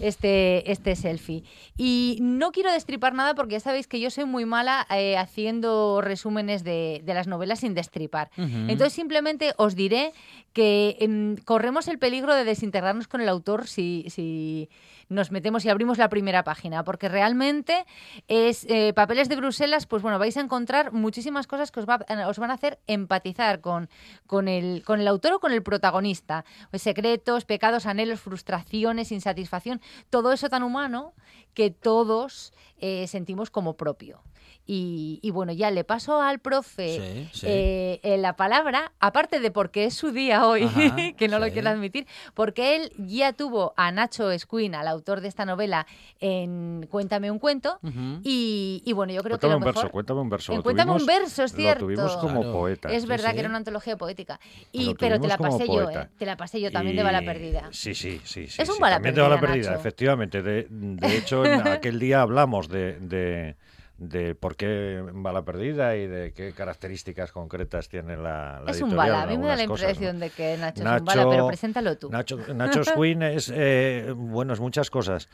[0.00, 1.44] este, este selfie.
[1.76, 6.00] Y no quiero destripar nada porque ya sabéis que yo soy muy mala eh, haciendo
[6.00, 8.30] resúmenes de, de las novelas sin destripar.
[8.36, 10.12] Entonces simplemente os diré
[10.52, 14.68] que em, corremos el peligro de desintegrarnos con el autor si, si
[15.08, 17.86] nos metemos y abrimos la primera página, porque realmente
[18.28, 22.04] es eh, Papeles de Bruselas, pues bueno, vais a encontrar muchísimas cosas que os, va-
[22.28, 23.88] os van a hacer empatizar con,
[24.26, 26.44] con, el, con el autor o con el protagonista.
[26.70, 31.14] Pues secretos, pecados, anhelos, frustraciones, insatisfacción, todo eso tan humano
[31.54, 34.22] que todos eh, sentimos como propio.
[34.66, 37.46] Y, y bueno, ya le paso al profe Sí, sí.
[37.48, 41.50] eh, eh, la palabra, aparte de porque es su día hoy, Ajá, que no lo
[41.50, 45.86] quiero admitir, porque él ya tuvo a Nacho Escuin, al autor de esta novela,
[46.20, 47.78] en Cuéntame un cuento.
[48.22, 49.90] Y, y bueno, yo creo Cuéntame que un lo verso, mejor...
[49.92, 50.52] cuéntame un verso.
[50.52, 51.86] En Lo Cuéntame un verso, es cierto.
[51.88, 52.52] Lo tuvimos como Claro.
[52.52, 52.92] poeta.
[52.92, 53.34] Es verdad sí.
[53.34, 54.38] que era una antología poética.
[54.72, 55.90] Y, pero te la pasé yo.
[55.90, 56.08] ¿eh?
[56.18, 57.68] Te la pasé yo también de bala perdida.
[57.72, 58.46] Sí, sí, sí.
[58.48, 59.80] sí Es un sí, bala también de bala perdida, perdida, Nacho.
[59.80, 60.42] efectivamente.
[60.42, 63.56] De, de hecho, en aquel día hablamos de, de,
[63.98, 68.94] de por qué bala perdida y de qué características concretas tiene la, la es un
[68.94, 69.22] bala.
[69.22, 70.08] A mí me da la algunas cosas, ¿no?
[70.08, 72.08] impresión de que Nacho, es un bala, pero preséntalo tú.
[72.08, 75.28] Nacho, Nacho Squin es, eh, bueno, es muchas cosas.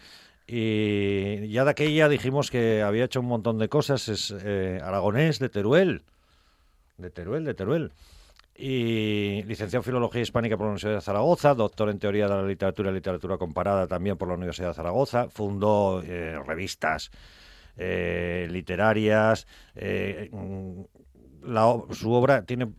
[0.46, 4.08] Y ya de aquella dijimos que había hecho un montón de cosas.
[4.08, 6.02] Es eh, aragonés de Teruel.
[6.96, 7.92] De Teruel, de Teruel.
[8.56, 12.42] Y licenciado en Filología Hispánica por la Universidad de Zaragoza, doctor en Teoría de la
[12.42, 15.28] Literatura y Literatura Comparada también por la Universidad de Zaragoza.
[15.28, 17.10] Fundó eh, revistas
[17.76, 20.82] eh, literarias, eh, mm,
[21.46, 22.72] la su obra tiene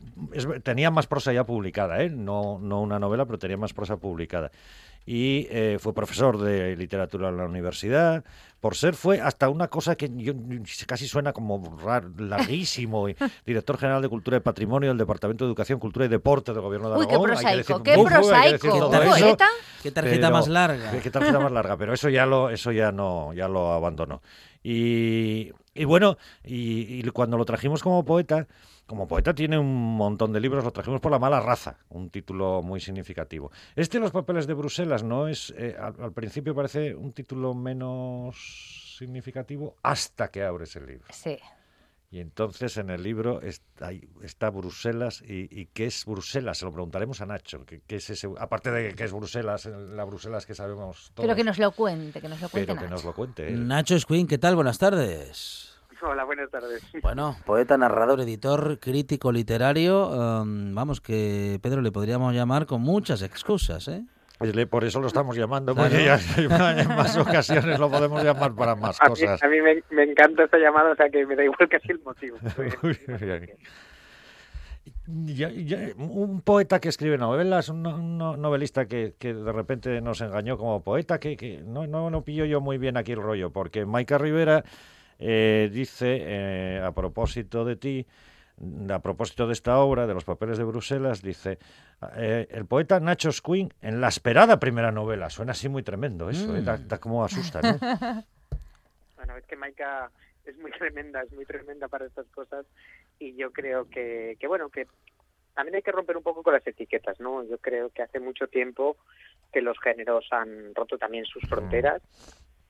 [0.63, 2.09] tenía más prosa ya publicada, ¿eh?
[2.09, 4.51] no, no una novela, pero tenía más prosa publicada.
[5.05, 8.23] Y eh, fue profesor de literatura en la universidad.
[8.59, 10.33] Por ser, fue hasta una cosa que yo,
[10.87, 13.07] casi suena como rar- larguísimo.
[13.07, 13.15] y
[13.45, 16.89] director general de Cultura y Patrimonio del Departamento de Educación, Cultura y Deporte del Gobierno
[16.89, 17.29] de Uy, qué Aragón.
[17.29, 19.37] Hay que prosaico, decir qué mucho, hay que decir prosaico.
[19.37, 19.45] ¿Qué?
[19.83, 20.91] Qué tarjeta Pero- más larga.
[20.91, 24.23] Qué, qué tarjeta más larga, pero eso ya lo, eso ya no, ya lo abandonó.
[24.63, 28.47] Y, y bueno, y, y cuando lo trajimos como poeta,
[28.85, 32.61] como poeta tiene un montón de libros, lo trajimos por la mala raza, un título
[32.61, 33.51] muy significativo.
[33.75, 38.95] Este Los papeles de Bruselas no es, eh, al, al principio parece un título menos
[38.97, 41.05] significativo hasta que abres el libro.
[41.11, 41.37] Sí.
[42.11, 45.21] Y entonces en el libro está, ahí está Bruselas.
[45.21, 46.59] Y, y qué es Bruselas?
[46.59, 47.65] Se lo preguntaremos a Nacho.
[47.65, 51.25] ¿Qué, qué es ese, aparte de que es Bruselas, la Bruselas que sabemos todos.
[51.25, 52.95] Pero que nos lo cuente, que nos lo cuente pero que Nacho.
[52.95, 53.47] nos lo cuente.
[53.47, 53.67] él.
[53.67, 54.55] Nacho Squin, ¿qué tal?
[54.55, 55.74] Buenas tardes.
[56.01, 56.81] Hola, buenas tardes.
[57.01, 60.41] Bueno, poeta, narrador, editor, crítico literario.
[60.41, 64.03] em, vamos, que Pedro le podríamos llamar con muchas excusas, ¿eh?
[64.69, 68.99] Por eso lo estamos llamando, porque ya en más ocasiones lo podemos llamar para más
[69.01, 69.41] A mí, cosas.
[69.41, 71.99] a mí me, me encanta esta llamada, o sea que me da igual casi el
[72.01, 72.37] motivo.
[75.07, 79.99] Ya- ya- un poeta que escribe novelas, un, un no- novelista que, que de repente
[80.01, 83.21] nos engañó como poeta, que, que no, no, no pillo yo muy bien aquí el
[83.21, 84.63] rollo, porque Maika Rivera
[85.19, 88.05] eh, dice, eh, a propósito de ti,
[88.89, 91.59] a propósito de esta obra, de los papeles de Bruselas, dice,
[92.15, 95.29] eh, el poeta Nacho Squin en la esperada primera novela.
[95.29, 96.61] Suena así muy tremendo eso, ¿eh?
[96.61, 97.77] da, da como asusta, ¿no?
[99.15, 100.11] Bueno, es que Maika
[100.45, 102.65] es muy tremenda, es muy tremenda para estas cosas
[103.17, 104.85] y yo creo que, que bueno, que
[105.55, 107.43] también hay que romper un poco con las etiquetas, ¿no?
[107.43, 108.97] Yo creo que hace mucho tiempo
[109.51, 112.01] que los géneros han roto también sus fronteras,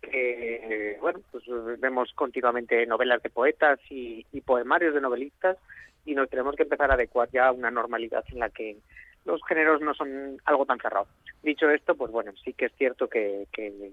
[0.06, 1.44] que, bueno, pues
[1.80, 5.58] vemos continuamente novelas de poetas y, poemarios de novelistas
[6.06, 8.78] y nos tenemos que empezar a adecuar ya a una normalidad en la que
[9.26, 11.08] los géneros no son algo tan cerrado.
[11.42, 13.48] Dicho esto, pues bueno, sí que es cierto que,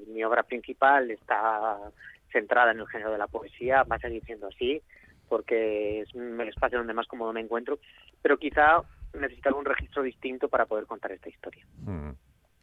[0.08, 1.78] mi obra principal está
[2.30, 4.82] centrada en el género de la poesía, va a seguir siendo así,
[5.28, 7.78] porque es el espacio donde más cómodo me encuentro,
[8.20, 8.82] pero quizá
[9.14, 11.64] necesitaba un registro distinto para poder contar esta historia.
[11.84, 12.10] Mm.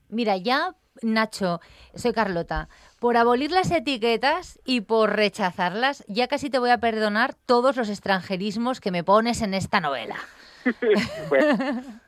[0.10, 1.60] Mira, ya, Nacho,
[1.94, 2.68] soy Carlota,
[3.00, 7.90] por abolir las etiquetas y por rechazarlas, ya casi te voy a perdonar todos los
[7.90, 10.16] extranjerismos que me pones en esta novela.
[11.30, 11.46] pues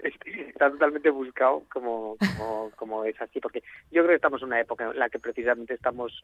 [0.03, 3.61] está totalmente buscado como, como, como es así, porque
[3.91, 6.21] yo creo que estamos en una época en la que precisamente estamos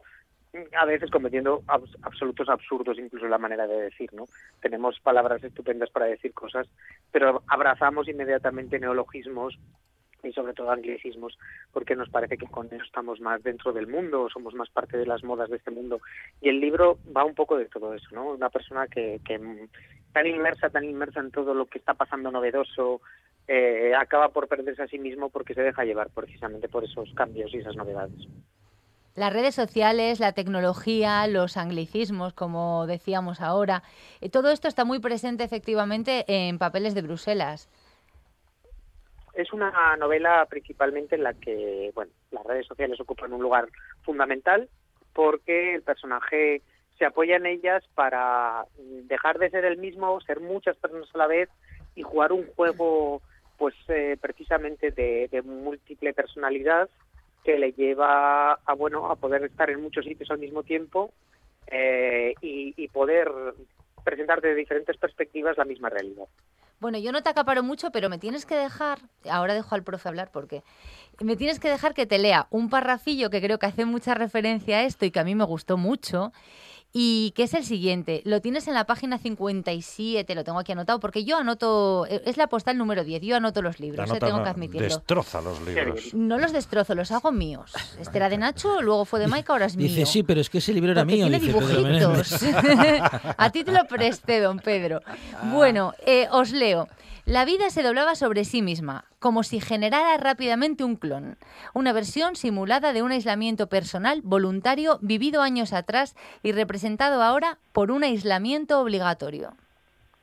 [0.78, 4.24] a veces cometiendo abs- absolutos absurdos, incluso la manera de decir, ¿no?
[4.60, 6.66] Tenemos palabras estupendas para decir cosas,
[7.10, 9.58] pero abrazamos inmediatamente neologismos
[10.22, 11.38] y sobre todo anglicismos,
[11.72, 15.06] porque nos parece que con eso estamos más dentro del mundo, somos más parte de
[15.06, 16.00] las modas de este mundo.
[16.40, 18.30] Y el libro va un poco de todo eso, ¿no?
[18.32, 19.38] Una persona que, que
[20.12, 23.00] tan inmersa, tan inmersa en todo lo que está pasando novedoso,
[23.46, 27.52] eh, acaba por perderse a sí mismo porque se deja llevar precisamente por esos cambios
[27.54, 28.28] y esas novedades.
[29.14, 33.82] Las redes sociales, la tecnología, los anglicismos, como decíamos ahora,
[34.20, 37.68] eh, todo esto está muy presente efectivamente en Papeles de Bruselas.
[39.38, 43.68] Es una novela principalmente en la que, bueno, las redes sociales ocupan un lugar
[44.02, 44.68] fundamental
[45.12, 46.60] porque el personaje
[46.98, 51.28] se apoya en ellas para dejar de ser el mismo, ser muchas personas a la
[51.28, 51.48] vez
[51.94, 53.22] y jugar un juego,
[53.58, 56.90] pues eh, precisamente de, múltiple personalidad
[57.44, 61.12] que le lleva a bueno a poder estar en muchos sitios al mismo tiempo
[61.68, 63.30] eh, y, y poder
[64.02, 66.26] presentar desde diferentes perspectivas la misma realidad.
[66.80, 70.08] Bueno, yo no te acaparo mucho, pero me tienes que dejar, ahora dejo al profe
[70.08, 70.62] hablar porque
[71.18, 74.78] me tienes que dejar que te lea un parrafillo que creo que hace mucha referencia
[74.78, 76.32] a esto y que a mí me gustó mucho
[76.92, 78.22] y que es el siguiente.
[78.24, 82.36] Lo tienes en la página 57, lo tengo aquí anotado porque yo anoto, eh, es
[82.36, 84.88] la postal número 10, yo anoto los libros, eh, Anota, tengo no, que admitirlo.
[84.88, 86.14] Destroza los libros.
[86.14, 87.72] No los destrozo, los hago míos.
[88.00, 89.88] Este era de Nacho, luego fue de Mike, ahora es mío.
[89.88, 91.28] Dice, sí, pero es que ese libro era Porque mío.
[91.28, 92.42] tiene dice dibujitos.
[93.36, 95.02] A ti te lo presté, don Pedro.
[95.52, 96.88] Bueno, eh, os leo.
[97.28, 101.36] La vida se doblaba sobre sí misma, como si generara rápidamente un clon,
[101.74, 107.90] una versión simulada de un aislamiento personal voluntario vivido años atrás y representado ahora por
[107.90, 109.50] un aislamiento obligatorio.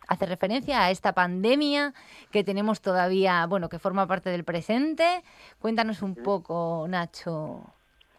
[0.08, 1.94] Hace referencia a esta pandemia
[2.32, 5.22] que tenemos todavía, bueno, que forma parte del presente.
[5.60, 7.62] Cuéntanos un poco, Nacho.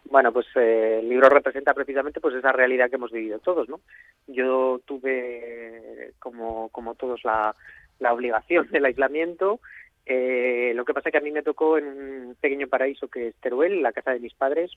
[0.05, 3.81] Bueno, pues eh, el libro representa precisamente pues esa realidad que hemos vivido todos, ¿no?
[4.27, 7.53] Yo tuve, como, como todos, la,
[7.99, 9.59] la obligación del aislamiento.
[10.05, 13.29] Eh, lo que pasa es que a mí me tocó en un pequeño paraíso que
[13.29, 14.71] es Teruel, la casa de mis padres,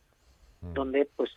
[0.60, 1.30] donde pues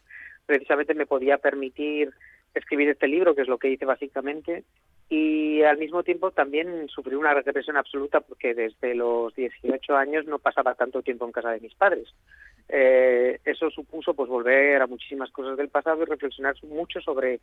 [0.46, 2.12] precisamente me podía permitir
[2.54, 4.64] escribir este libro, que es lo que hice básicamente,
[5.10, 10.40] y al mismo tiempo también sufrí una represión absoluta porque desde los 18 años no
[10.40, 12.08] pasaba tanto tiempo en casa de mis padres.
[12.70, 17.42] Eh, eso supuso pues volver a muchísimas cosas del pasado y reflexionar mucho sobre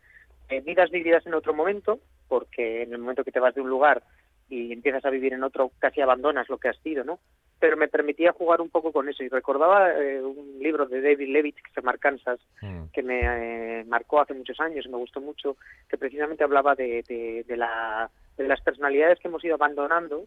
[0.48, 3.70] eh, vidas vividas en otro momento, porque en el momento que te vas de un
[3.70, 4.03] lugar
[4.50, 7.20] y empiezas a vivir en otro casi abandonas lo que has sido, ¿no?
[7.58, 11.28] Pero me permitía jugar un poco con eso y recordaba eh, un libro de David
[11.28, 12.40] Levitt que se llama Arkansas,
[12.92, 13.20] que me
[13.80, 15.56] eh, marcó hace muchos años y me gustó mucho,
[15.88, 20.24] que precisamente hablaba de, de, de la, de las personalidades que hemos ido abandonando,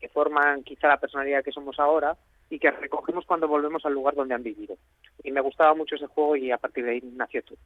[0.00, 2.16] que forman quizá la personalidad que somos ahora
[2.50, 4.76] y que recogemos cuando volvemos al lugar donde han vivido.
[5.22, 7.58] Y me gustaba mucho ese juego y a partir de ahí nació todo.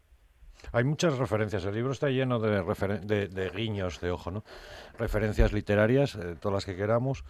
[0.71, 1.65] Hay muchas referencias.
[1.65, 4.45] El libro está lleno de, guiños de ojo, ¿no?
[4.99, 7.25] Referencias literarias, eh, todas las que queramos,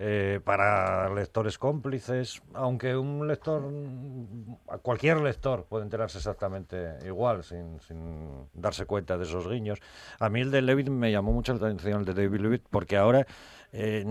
[0.00, 3.68] eh, para lectores cómplices, aunque un lector,
[4.80, 9.80] cualquier lector puede enterarse exactamente igual, sin, sin darse cuenta de esos guiños.
[10.20, 12.96] A mí el de Levitt me llamó mucho la atención, el de David Levitt, porque
[12.96, 13.26] ahora
[13.72, 14.04] eh,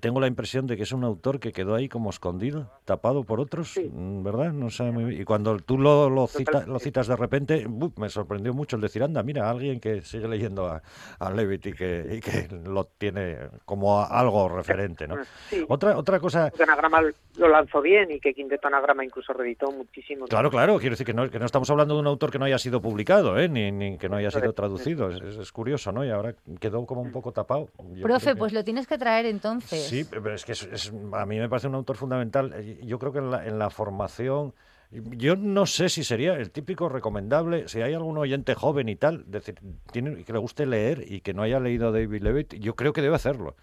[0.00, 3.40] tengo la impresión de que es un autor que quedó ahí como escondido, tapado por
[3.40, 4.52] otros, mm, ¿verdad?
[4.52, 5.22] No sé muy bien.
[5.22, 7.66] Y cuando tú lo, lo, cita- lo citas de repente,
[7.96, 10.82] me sorprendió mucho el decir, anda, mira, alguien que sigue leyendo a,
[11.18, 15.16] a Levitt y que, y que lo tiene como a- algo referente, ¿no?
[15.48, 15.64] Sí.
[15.68, 16.50] Otra, otra cosa...
[16.50, 17.00] Que Anagrama
[17.36, 20.26] lo lanzó bien y que Quinteto Anagrama incluso reeditó muchísimo.
[20.26, 22.44] Claro, claro, quiero decir que no, que no estamos hablando de un autor que no
[22.44, 23.48] haya sido publicado, ¿eh?
[23.48, 25.10] ni, ni que no haya sido traducido.
[25.10, 26.04] Es, curioso, ¿no?
[26.04, 27.68] Y ahora quedó como un poco tapado.
[27.94, 29.84] Yo Profe, que- pues lo tienes que traer entonces.
[29.86, 32.54] Sí, pero es que es- es- a mí me parece un autor fundamental.
[32.82, 34.54] Yo creo que en la, en la formación,
[34.90, 39.30] yo no sé si sería el típico recomendable, si hay algún oyente joven y tal,
[39.30, 39.58] decir,
[39.92, 43.02] tiene, que le guste leer y que no haya leído David Levitt, yo creo que
[43.02, 43.54] debe hacerlo.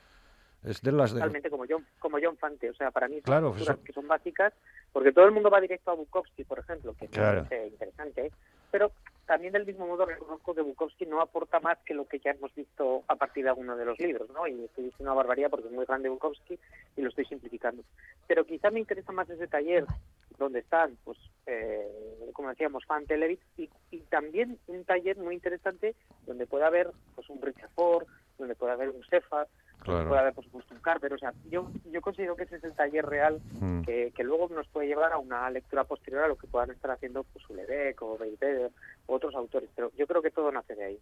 [0.64, 2.70] Es de las de- totalmente como John, como John Fante.
[2.72, 4.52] O sea, para mí son Claro, eso- que son básicas,
[4.92, 7.44] porque todo el mundo va directo a Bukowski, por ejemplo, que me Claro.
[7.46, 8.32] parece interesante, ¿eh?
[8.72, 8.92] pero
[9.26, 12.54] también del mismo modo reconozco que Bukowski no aporta más que lo que ya hemos
[12.54, 14.48] visto a partir de alguno de los libros, ¿no?
[14.48, 16.60] Y estoy diciendo una barbaridad porque es muy grande Bukowski
[16.98, 17.84] y lo estoy simplificando.
[18.28, 19.86] Pero quizá me interesa más ese taller
[20.38, 21.88] donde están, pues, eh,
[22.34, 25.96] como decíamos, Fante, Levitt, y, y también un taller muy interesante
[26.28, 28.06] donde pueda haber, pues, un Richard Ford,
[28.38, 29.48] donde pueda haber un Cefa,
[29.80, 30.08] Claro.
[30.08, 32.74] puede haber por supuesto un Carver, o sea, yo, yo considero que ese es el
[32.74, 33.84] taller real Mm.
[33.84, 36.90] que, que luego nos puede llevar a una lectura posterior a lo que puedan estar
[36.90, 38.72] haciendo pues Ulebeck o Beiteder
[39.08, 41.00] otros autores, pero yo creo que todo nace de ahí.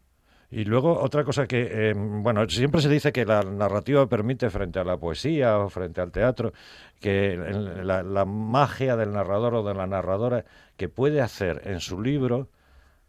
[0.52, 4.78] Y luego otra cosa que, eh, bueno, siempre se dice que la narrativa permite frente
[4.78, 6.54] a la poesía o frente al teatro,
[7.00, 10.46] que la, la magia del narrador o de la narradora
[10.78, 12.50] que puede hacer en su libro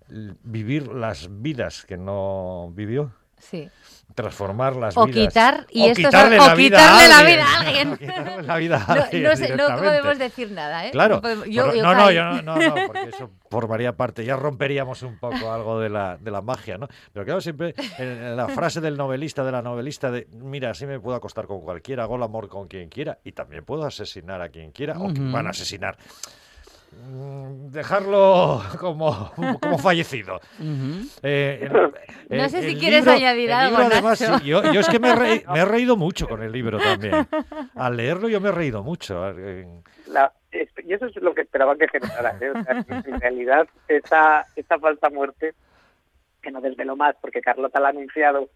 [0.08, 3.12] vivir las vidas que no vivió.
[3.38, 3.68] Sí.
[4.14, 5.28] Transformar las O vidas.
[5.34, 7.36] quitar- y o esto quitarle, la, vida quitarle a la alguien.
[7.36, 7.88] vida a alguien.
[7.92, 9.82] O quitarle la vida a No, alguien no sé, no directamente.
[9.88, 10.90] podemos decir nada, ¿eh?
[10.92, 11.14] Claro.
[11.16, 14.24] No podemos- Por yo- lo- yo no, yo no, no, no, porque eso formaría parte,
[14.24, 16.86] ya romperíamos un poco algo de la, de la magia, ¿no?
[17.12, 21.00] Pero claro, siempre en, la frase del novelista, de la novelista, de mira, así me
[21.00, 24.48] puedo acostar con cualquiera, hago el amor con quien quiera y también puedo asesinar a
[24.48, 25.96] quien quiera o que van a asesinar.
[27.02, 30.40] Mm, Dejarlo como, como fallecido.
[31.22, 31.72] Eh, el-
[32.38, 34.88] No el- sé si el quieres libro- añadir algo, libro, además, sí, yo, yo es
[34.88, 37.26] que me he, reí- me he reído mucho con el libro también.
[37.74, 39.28] Al leerlo yo me he reído mucho.
[39.30, 39.66] eh,
[40.06, 42.36] La, y eso es lo que esperaba que generara.
[42.40, 42.50] ¿eh?
[42.50, 45.54] O sea, en realidad, esta, esta falsa muerte,
[46.44, 48.48] que no desvelo más, porque Carlota la ha anunciado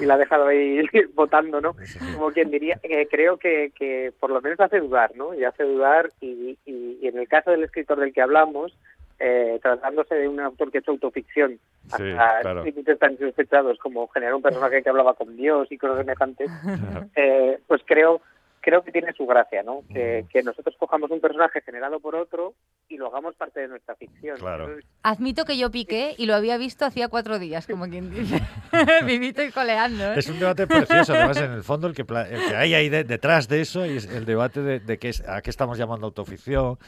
[0.00, 0.80] y la ha dejado ahí
[1.14, 1.76] votando, ¿no?
[2.12, 5.34] Como quien diría, eh, creo que, que por lo menos hace dudar, ¿no?
[5.34, 8.76] Y hace dudar, y, y- y en el caso del escritor del que hablamos,
[9.20, 11.60] eh, tratándose de un autor que ha hecho autoficción
[11.96, 12.64] Sí, hasta claro.
[12.64, 16.50] límites tan sospechados como generar un personaje que hablaba con Dios y cosas semejantes,
[17.14, 18.22] eh, pues creo
[18.64, 19.82] creo que tiene su gracia, ¿no?
[19.92, 22.54] Que, que nosotros cojamos un personaje generado por otro
[22.88, 24.38] y lo hagamos parte de nuestra ficción.
[24.38, 24.64] Claro.
[24.64, 28.40] Entonces, Admito que yo piqué y lo había visto hacía cuatro días, como quien dice.
[29.04, 30.12] Vivito y coleando.
[30.12, 30.14] ¿eh?
[30.18, 33.04] Es un debate precioso, además, en el fondo, el que, el que hay ahí de-
[33.04, 36.78] detrás de eso es el debate de, de qué es, a qué estamos llamando autoficción,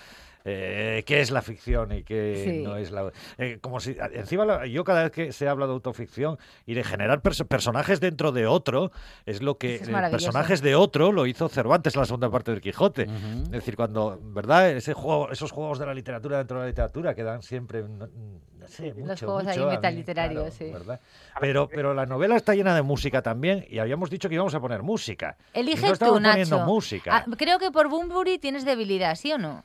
[0.48, 2.62] eh, qué es la ficción y qué Sí.
[2.62, 3.10] no es la...
[3.36, 7.20] eh, como si, encima, yo cada vez que se habla de autoficción y de generar
[7.20, 8.92] perso- personajes dentro de otro,
[9.26, 12.52] es lo que es eh, personajes de otro lo hizo Cervantes en la segunda parte
[12.52, 13.02] del Quijote.
[13.44, 14.70] Es decir, cuando, ¿verdad?
[14.70, 18.06] Ese juego, esos juegos de la literatura dentro de la literatura que dan siempre, no,
[18.06, 20.70] no sé, mucho, Los juegos ahí mucho a mí, metaliterarios, claro, sí.
[20.72, 21.00] ¿verdad?
[21.40, 24.60] Pero, pero la novela está llena de música también y habíamos dicho que íbamos a
[24.60, 25.36] poner música.
[25.52, 26.60] Elige no tú, Nacho.
[26.60, 27.16] música.
[27.16, 29.64] Ah, creo que por Bunbury tienes debilidad, ¿sí o no?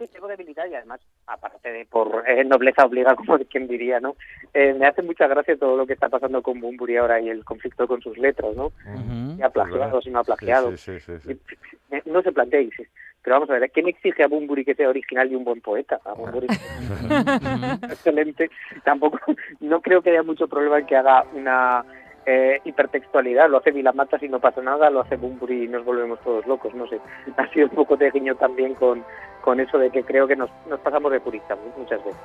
[0.00, 4.16] Sí, tengo debilidad y además, aparte de por eh, nobleza obliga, como quien diría, ¿no?
[4.54, 7.44] Eh, me hace mucha gracia todo lo que está pasando con Bumburi ahora y el
[7.44, 8.72] conflicto con sus letras, ¿no?
[9.36, 10.76] Si ha plagiado, si no ha plagiado.
[10.76, 11.40] Sí, sí, sí, sí.
[11.90, 12.84] Eh, No se plantea, y sí,
[13.22, 15.60] Pero vamos a ver, ¿qué me exige a Bumburi que sea original y un buen
[15.60, 16.00] poeta?
[16.04, 16.46] A Bumburi
[17.90, 18.50] excelente.
[18.84, 19.18] Tampoco,
[19.60, 21.84] no creo que haya mucho problema en que haga una
[22.26, 23.48] eh, hipertextualidad.
[23.50, 26.74] Lo hace Vilamatas y no pasa nada, lo hace Bumburi y nos volvemos todos locos,
[26.74, 27.00] no sé.
[27.36, 29.04] Ha sido un poco de guiño también con,
[29.40, 32.20] con eso de que creo que nos, nos pasamos de purista muchas veces.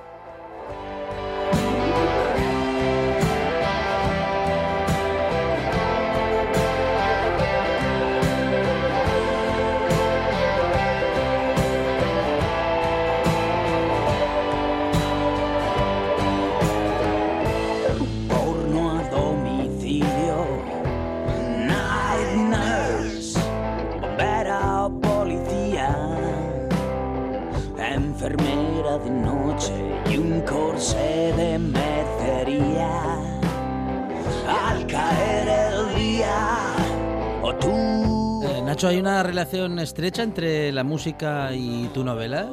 [38.87, 42.49] ¿Hay una relación estrecha entre la música y tu novela?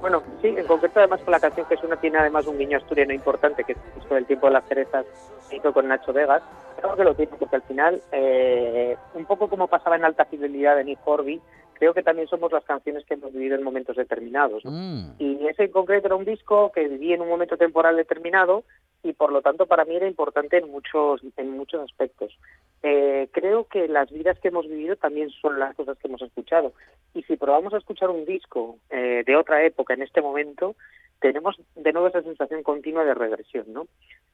[0.00, 2.78] Bueno, sí, en concreto además con la canción que es una tiene además un guiño
[2.78, 5.06] asturiano importante, que es justo el tiempo de las cerezas
[5.48, 6.42] que hizo con Nacho Vegas.
[6.80, 10.76] Creo que lo tiene porque al final, eh, un poco como pasaba en Alta Fidelidad
[10.76, 11.40] de Nick Horby,
[11.74, 14.64] creo que también somos las canciones que hemos vivido en momentos determinados.
[14.64, 14.70] ¿no?
[14.70, 15.14] Mm.
[15.18, 18.64] Y ese en concreto era un disco que viví en un momento temporal determinado
[19.02, 22.36] y por lo tanto para mí era importante en muchos, en muchos aspectos.
[22.82, 26.72] Eh, creo que las vidas que hemos vivido también son las cosas que hemos escuchado.
[27.14, 30.76] Y si probamos a escuchar un disco eh, de otra época en este momento,
[31.20, 33.86] tenemos de nuevo esa sensación continua de regresión, ¿no?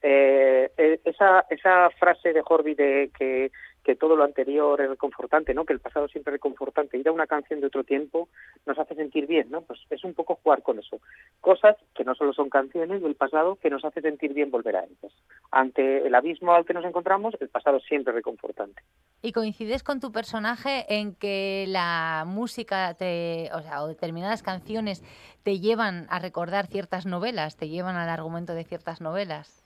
[0.02, 3.50] Eh, eh, esa, esa frase de Horby de que,
[3.82, 5.64] que todo lo anterior es reconfortante, ¿no?
[5.64, 6.98] Que el pasado siempre es reconfortante.
[6.98, 8.28] Ir a una canción de otro tiempo
[8.66, 9.62] nos hace sentir bien, ¿no?
[9.62, 11.00] Pues es un poco jugar con eso.
[11.40, 14.84] Cosas que no solo son canciones del pasado, que nos hace sentir bien volver a
[14.84, 15.12] ellas.
[15.50, 18.82] Ante el abismo al que nos encontramos, el pasado siempre es reconfortante.
[19.20, 25.02] ¿Y coincides con tu personaje en que la música te, o, sea, o determinadas canciones
[25.42, 29.61] te llevan a recordar ciertas novelas, te llevan al argumento de ciertas novelas?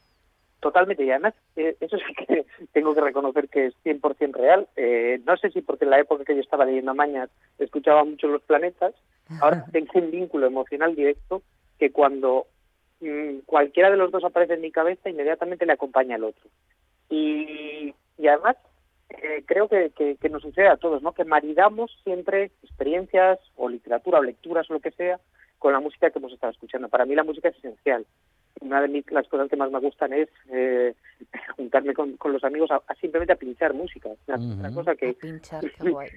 [0.61, 4.67] Totalmente, y además eh, eso sí que tengo que reconocer que es 100% real.
[4.77, 8.29] Eh, no sé si porque en la época que yo estaba leyendo Mañas escuchaba mucho
[8.29, 8.95] los planetas,
[9.41, 11.43] ahora tengo un vínculo emocional directo
[11.79, 12.47] que cuando
[13.01, 16.49] mm, cualquiera de los dos aparece en mi cabeza, inmediatamente le acompaña al otro.
[17.11, 18.57] Y, y además
[19.11, 21.13] eh, creo que, que, que nos sucede a todos, ¿no?
[21.13, 25.21] Que maridamos siempre experiencias o literatura o lecturas o lo que sea
[25.59, 26.89] con la música que hemos estado escuchando.
[26.89, 28.07] Para mí la música es esencial.
[28.61, 30.95] Una de mis, las cosas que más me gustan es eh,
[31.57, 34.09] juntarme con, con los amigos a, a simplemente a pinchar música.
[34.27, 36.11] Una, una cosa que Pinchar, qué guay.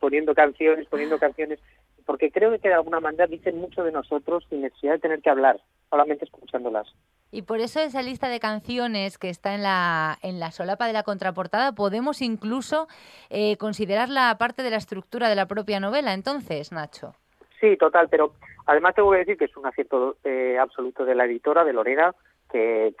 [0.00, 1.60] poniendo canciones, poniendo canciones,
[2.04, 5.30] porque creo que de alguna manera dicen mucho de nosotros sin necesidad de tener que
[5.30, 5.60] hablar,
[5.90, 6.86] solamente escuchándolas.
[7.32, 10.92] Y por eso esa lista de canciones que está en la, en la solapa de
[10.92, 12.86] la contraportada, podemos incluso
[13.30, 17.14] eh, considerarla parte de la estructura de la propia novela, entonces, Nacho.
[17.60, 18.32] Sí, total, pero
[18.66, 22.14] además tengo que decir que es un acierto eh, absoluto de la editora, de Lorena,
[22.50, 22.94] que,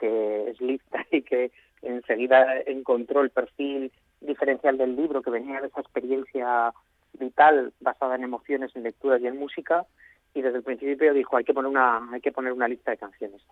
[0.48, 1.50] es lista y que
[1.82, 6.72] enseguida encontró el perfil diferencial del libro, que venía de esa experiencia
[7.12, 9.84] vital basada en emociones, en lecturas y en música,
[10.34, 12.98] y desde el principio dijo hay que poner una, hay que poner una lista de
[12.98, 13.42] canciones.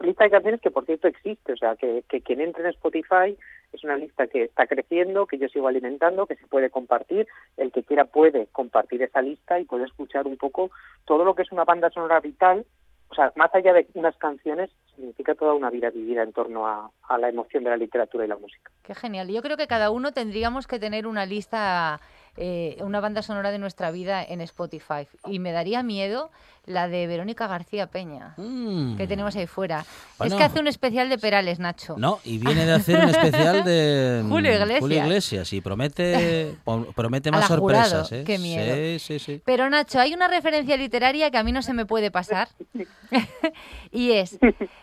[0.00, 3.36] Lista de canciones que por cierto existe, o sea que, quien entre en Spotify
[3.72, 7.26] es una lista que está creciendo, que yo sigo alimentando, que se puede compartir.
[7.56, 10.70] El que quiera puede compartir esa lista y puede escuchar un poco
[11.04, 12.64] todo lo que es una banda sonora vital.
[13.10, 17.18] O sea, más allá de unas canciones, significa toda una vida vivida en torno a
[17.18, 18.70] la emoción de la literatura y la música.
[18.82, 19.28] Qué genial.
[19.28, 22.00] Yo creo que cada uno tendríamos que tener una lista,
[22.40, 25.06] eh, una banda sonora de nuestra vida en Spotify.
[25.26, 26.30] Y me daría miedo
[26.66, 28.96] la de Verónica García Peña, Mm.
[28.96, 29.86] que tenemos ahí fuera.
[30.18, 30.34] Bueno.
[30.34, 31.96] Es que hace un especial de Perales, Nacho.
[31.96, 34.80] No, y viene de hacer un especial de mm, Julio Iglesias.
[34.80, 36.54] Julio Iglesias y promete,
[36.94, 38.12] promete más sorpresas.
[38.12, 38.22] ¿eh?
[38.26, 38.74] qué miedo.
[38.74, 39.42] Sí, sí, sí.
[39.46, 42.48] Pero Nacho, hay una referencia literaria que a mí no se me puede pasar.
[43.90, 44.38] y es,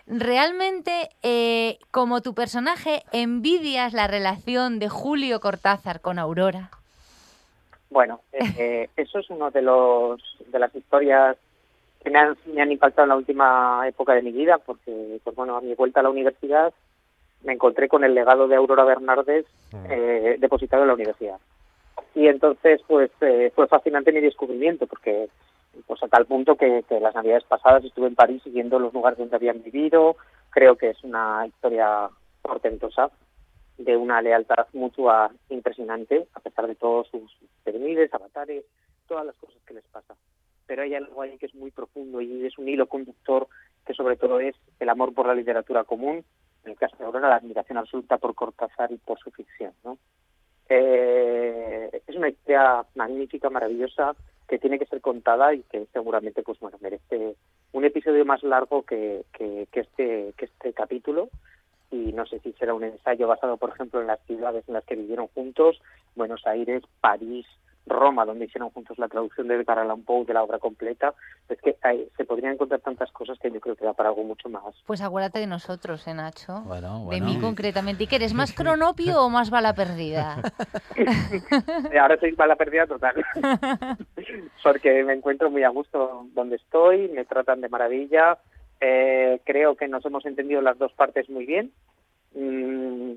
[0.08, 6.72] ¿realmente eh, como tu personaje envidias la relación de Julio Cortázar con Aurora?
[7.90, 11.38] Bueno, eh, eso es uno de los de las historias
[12.04, 15.36] que me han, me han impactado en la última época de mi vida, porque, pues
[15.36, 16.74] bueno, a mi vuelta a la universidad
[17.44, 19.46] me encontré con el legado de Aurora Bernardes
[19.90, 21.40] eh, depositado en la universidad.
[22.14, 25.30] Y entonces, pues, eh, fue fascinante mi descubrimiento, porque
[25.88, 29.20] pues a tal punto que, que las navidades pasadas estuve en París siguiendo los lugares
[29.20, 30.16] donde habían vivido.
[30.50, 32.08] Creo que es una historia
[32.42, 33.12] portentosa
[33.78, 38.64] de una lealtad mutua impresionante, a pesar de todos sus devenides, avatares,
[39.08, 40.16] todas las cosas que les pasa.
[40.66, 43.48] Pero hay algo ahí que es muy profundo y es un hilo conductor
[43.86, 46.24] que sobre todo es el amor por la literatura común,
[46.64, 49.98] en el caso de Aurora la admiración absoluta por Cortázar y por su ficción, ¿no?
[50.68, 54.16] Eh, es una historia magnífica, maravillosa,
[54.48, 57.36] que tiene que ser contada y que seguramente pues merece
[57.72, 61.30] un episodio más largo que este que este capítulo
[61.96, 64.84] y no sé si será un ensayo basado por ejemplo en las ciudades en las
[64.86, 65.80] que vivieron juntos
[66.16, 67.46] Buenos Aires París
[67.88, 71.14] Roma, donde hicieron juntos la traducción de Edgar Allan Poe de la obra completa.
[71.48, 74.24] Es que hay- se podrían encontrar tantas cosas que yo creo que da para algo
[74.24, 74.74] mucho más.
[74.88, 76.62] Pues acuérdate de nosotros, ¿eh, Nacho?
[76.66, 77.26] Bueno, De bueno.
[77.28, 78.04] mí concretamente.
[78.06, 80.42] ¿Y qué eres, más cronopio o más bala perdida?
[82.02, 83.24] Ahora soy bala perdida total.
[84.64, 88.40] Porque me encuentro muy a gusto donde estoy, me tratan de maravilla.
[88.82, 91.72] Eh, creo que nos hemos entendido las dos partes muy bien.
[92.34, 93.14] Mm,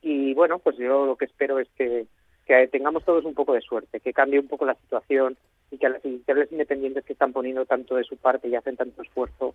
[0.00, 2.06] y bueno, pues yo lo que espero es que,
[2.70, 5.38] tengamos todos un poco de suerte, que cambie un poco la situación
[5.70, 8.76] y que a las editoriales independientes que están poniendo tanto de su parte y hacen
[8.76, 9.54] tanto esfuerzo,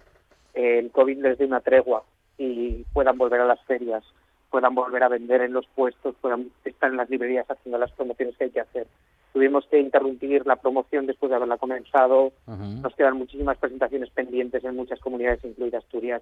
[0.55, 2.03] eh, el COVID les dé una tregua
[2.39, 4.03] y puedan volver a las ferias,
[4.49, 8.35] puedan volver a vender en los puestos, puedan estar en las librerías haciendo las promociones
[8.35, 8.87] que hay que hacer.
[9.33, 12.31] Tuvimos que interrumpir la promoción después de haberla comenzado.
[12.47, 16.21] Nos quedan muchísimas presentaciones pendientes en muchas comunidades, incluida Asturias.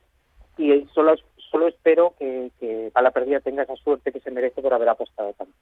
[0.57, 1.15] Y solo,
[1.51, 5.33] solo espero que, que Bala Perdida tenga esa suerte que se merece por haber apostado
[5.33, 5.53] tanto.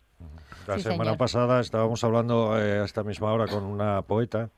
[0.68, 1.18] La Sí, semana señor.
[1.18, 4.50] pasada estábamos hablando eh, a esta misma hora con una poeta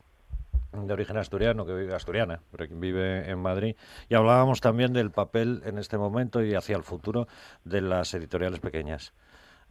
[0.74, 3.76] de origen asturiano, que vive asturiana, pero que vive en Madrid,
[4.10, 7.28] y hablábamos también del papel en este momento y hacia el futuro
[7.64, 9.14] de las editoriales pequeñas.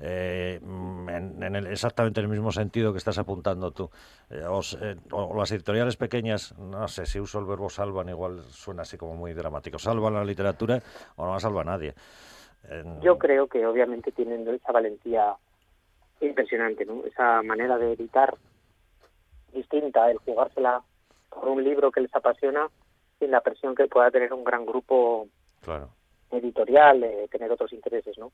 [0.00, 3.88] Eh, mm, en, en el- exactamente el mismo sentido que estás apuntando tú.
[4.30, 8.42] Eh, os- eh, o las editoriales pequeñas, no sé si uso el verbo salvan, igual
[8.42, 9.78] suena así como muy dramático.
[9.78, 10.80] ¿Salvan la literatura
[11.16, 11.94] o no la salva nadie?
[13.02, 15.36] Yo creo que obviamente tienen esa valentía
[16.20, 17.04] impresionante, ¿no?
[17.04, 18.34] Esa manera de editar
[19.52, 20.82] distinta, el jugársela
[21.28, 22.68] por un libro que les apasiona
[23.18, 25.28] sin la presión que pueda tener un gran grupo
[25.60, 25.90] Claro.
[26.30, 28.32] editorial, eh, tener otros intereses, ¿no?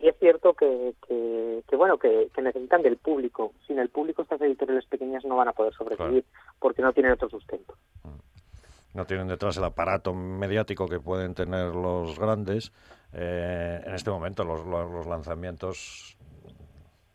[0.00, 3.52] Y es cierto que, que, que, bueno, que, que necesitan del público.
[3.66, 6.24] Sin el público estas editoriales pequeñas no van a poder sobrevivir
[6.58, 7.74] porque no tienen otro sustento.
[8.94, 12.72] no tienen detrás el aparato mediático que pueden tener los grandes.
[13.12, 16.16] Eh, en este momento los lanzamientos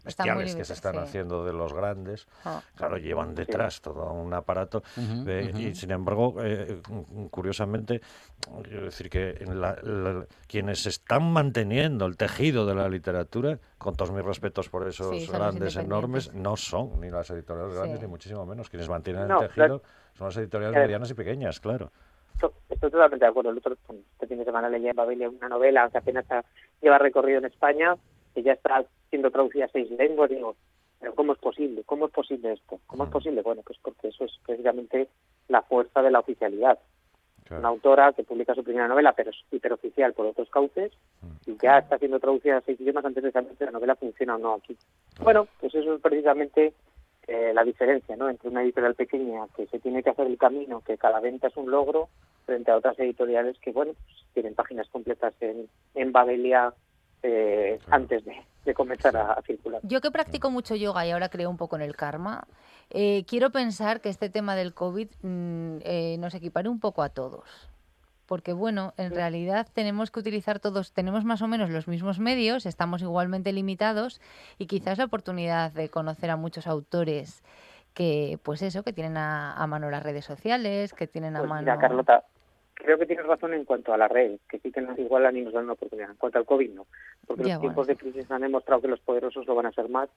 [0.05, 0.99] Muy bestiales que se están sí.
[0.99, 2.61] haciendo de los grandes, Ah.
[2.75, 4.83] claro, llevan detrás todo un aparato
[5.25, 8.01] eh, y sin embargo, eh, cu- curiosamente,
[8.63, 13.95] quiero decir que en la- la- quienes están manteniendo el tejido de la literatura, con
[13.95, 18.07] todos mis respetos por esos Sí, grandes enormes, no son ni las editoriales grandes ni
[18.07, 18.69] muchísimo menos.
[18.69, 19.81] Quienes mantienen No, el tejido
[20.13, 21.91] son las editoriales medianas y pequeñas, claro.
[22.35, 23.49] Esto- Estoy totalmente de acuerdo.
[23.49, 26.43] El otro este fin de semana leí en Babelia una novela que apenas ha-
[26.81, 27.95] lleva recorrido en España,
[28.35, 30.29] que ya está siendo traducida a seis lenguas.
[30.29, 30.55] Digo,
[30.99, 31.83] pero ¿cómo es posible?
[31.85, 32.79] ¿Cómo es posible esto?
[32.85, 33.41] ¿Cómo es posible?
[33.41, 35.07] Bueno, pues porque eso es precisamente
[35.47, 36.77] la fuerza de la oficialidad.
[37.51, 40.91] Una autora que publica su primera novela, pero es hiperoficial por otros cauces,
[41.45, 44.35] y ya está siendo traducida a seis idiomas antes de saber si la novela funciona
[44.35, 44.75] o no aquí.
[45.21, 46.73] Bueno, pues eso es precisamente
[47.27, 48.29] eh, la diferencia, ¿no?
[48.29, 51.55] Entre una editorial pequeña que se tiene que hacer el camino, que cada venta es
[51.55, 52.09] un logro,
[52.47, 56.73] frente a otras editoriales que, bueno, pues, tienen páginas completas en, en Babelia
[57.25, 59.81] eh, antes de, de comenzar a, a circular.
[59.83, 62.45] Yo que practico mucho yoga y ahora creo un poco en el karma,
[62.91, 67.09] eh, quiero pensar que este tema del COVID mm, eh, nos equipare un poco a
[67.09, 67.69] todos.
[68.27, 72.65] Porque bueno, en realidad tenemos que utilizar todos, tenemos más o menos los mismos medios,
[72.65, 74.19] estamos igualmente limitados
[74.57, 77.43] y quizás la oportunidad de conocer a muchos autores
[77.93, 81.49] que, pues eso, que tienen a, a mano las redes sociales, que tienen a Pues
[81.49, 81.61] mano...
[81.61, 82.23] mira, Carlota,
[82.75, 85.41] creo que tienes razón en cuanto a las redes, que sí que nos igualan y
[85.41, 86.11] nos dan una oportunidad.
[86.11, 86.85] En cuanto al COVID, no.
[87.25, 89.89] Porque Ya, los tiempos de crisis han demostrado que los poderosos lo van a hacer
[89.89, 90.09] más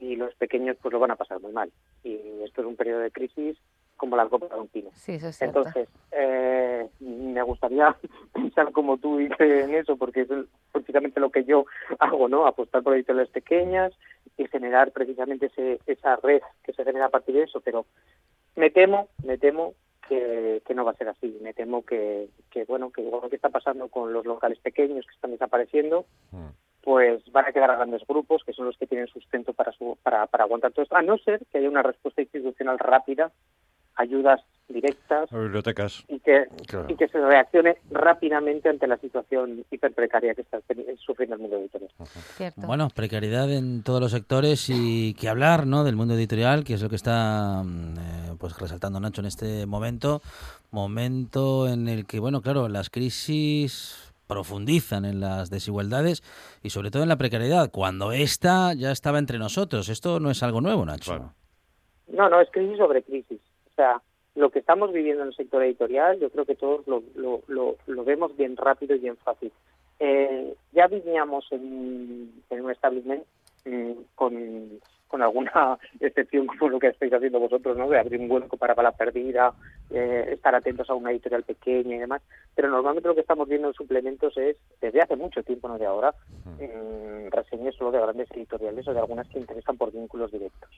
[0.00, 1.70] y los pequeños pues lo van a pasar muy mal.
[2.02, 3.56] Y esto es un periodo de crisis
[3.96, 4.90] como la copa de un pino.
[4.92, 5.60] Sí, eso es cierto.
[5.60, 7.96] Entonces, eh, me gustaría
[8.34, 10.28] pensar como tú dices en eso, porque es
[10.72, 11.64] precisamente lo que yo
[12.00, 12.46] hago, ¿no?
[12.46, 13.92] Apostar por editoriales pequeñas
[14.36, 17.60] y generar precisamente ese, esa red que se genera a partir de eso.
[17.60, 17.86] Pero
[18.56, 19.74] me temo, me temo
[20.08, 21.38] que, que no va a ser así.
[21.40, 25.14] Me temo que, que, bueno, que igual que está pasando con los locales pequeños que
[25.14, 26.06] están desapareciendo,
[26.82, 29.96] pues van a quedar a grandes grupos que son los que tienen sustento para, su,
[30.02, 33.32] para, para aguantar todo esto, a no ser que haya una respuesta institucional rápida,
[33.96, 36.04] ayudas directas bibliotecas.
[36.08, 36.86] y que, Claro.
[36.88, 40.58] y que se reaccione rápidamente ante la situación hiperprecaria que está
[41.04, 41.90] sufriendo el mundo editorial.
[42.56, 45.84] Bueno, precariedad en todos los sectores y que hablar, ¿no?
[45.84, 49.66] Del mundo editorial, que es lo que está, mm, eh, pues resaltando Nacho en este
[49.66, 50.22] momento,
[50.70, 56.22] momento en el que, bueno, claro, las crisis profundizan en las desigualdades
[56.62, 59.90] y sobre todo en la precariedad, cuando esta ya estaba entre nosotros.
[59.90, 61.32] Esto no es algo nuevo, Nacho.
[62.08, 63.40] No, no, es crisis sobre crisis.
[63.74, 64.00] O sea,
[64.36, 67.76] lo que estamos viviendo en el sector editorial, yo creo que todos lo, lo, lo,
[67.86, 69.52] lo vemos bien rápido y bien fácil.
[69.98, 73.24] Eh, ya vivíamos en, en un establishment
[73.64, 77.88] mm, con, con alguna excepción como lo que estáis haciendo vosotros, ¿no?
[77.88, 79.52] De abrir un hueco para bala perdida,
[79.90, 82.22] eh, estar atentos a una editorial pequeña y demás.
[82.54, 85.86] Pero normalmente lo que estamos viendo en suplementos es, desde hace mucho tiempo, no de
[85.86, 86.14] ahora,
[87.30, 90.70] reseñas solo de grandes editoriales o de algunas que interesan por vínculos directos.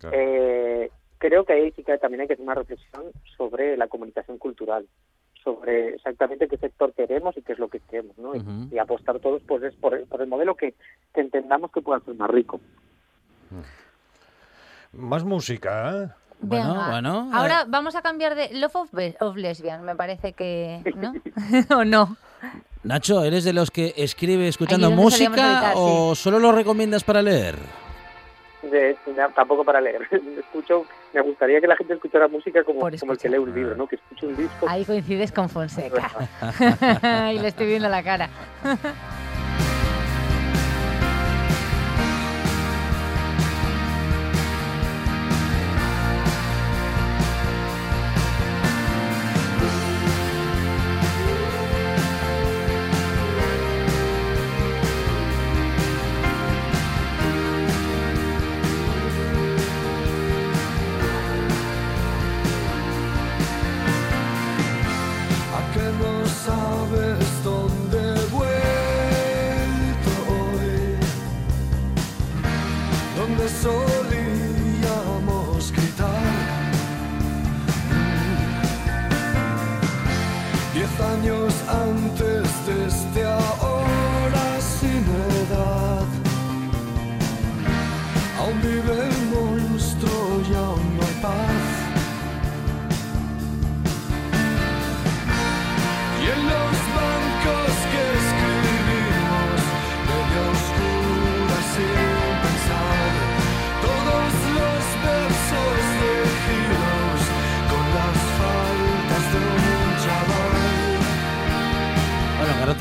[0.00, 0.16] Claro.
[0.18, 0.90] Eh,
[1.22, 3.04] creo que ahí sí que también hay que hacer una reflexión
[3.36, 4.86] sobre la comunicación cultural,
[5.44, 8.32] sobre exactamente qué sector queremos y qué es lo que queremos, ¿no?
[8.34, 10.74] Y- apostar todos pues es por, el- por el modelo que,
[11.14, 12.60] que entendamos que pueda ser más rico.
[14.92, 16.08] Más música, ¿eh?
[16.44, 16.88] Venga.
[16.90, 18.74] bueno, Ahora vamos a cambiar de Love
[19.20, 20.82] of, Lesbian, me parece que.
[20.96, 21.12] ¿No?
[21.78, 22.16] ¿O no?
[22.82, 27.54] Nacho, ¿eres de los que escribe escuchando música o solo lo recomiendas para leer?
[28.72, 28.96] De-
[29.34, 30.00] tampoco para leer.
[30.38, 33.76] Escucho, me gustaría que la gente escuchara música como, como el que lee un libro,
[33.76, 33.86] ¿no?
[33.86, 34.66] Que escuche un disco.
[34.66, 36.10] Ahí coincides con Fonseca.
[37.34, 38.30] y le estoy viendo la cara.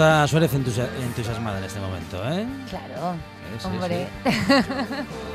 [0.02, 2.46] Carlota Suárez entusia- entusiasmada en este momento, ¿eh?
[2.70, 4.08] Claro, Sí, sí, hombre.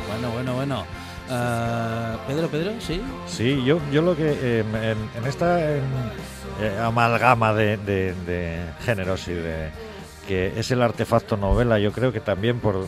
[0.08, 0.84] Bueno, bueno, bueno.
[1.30, 3.00] Ah, Pedro, Pedro, ¿sí?
[3.28, 5.84] Sí, yo, yo lo que eh, en, en esta en,
[6.60, 9.70] eh, amalgama de, de- de géneros y de
[10.26, 12.86] que es el artefacto novela, yo creo que también por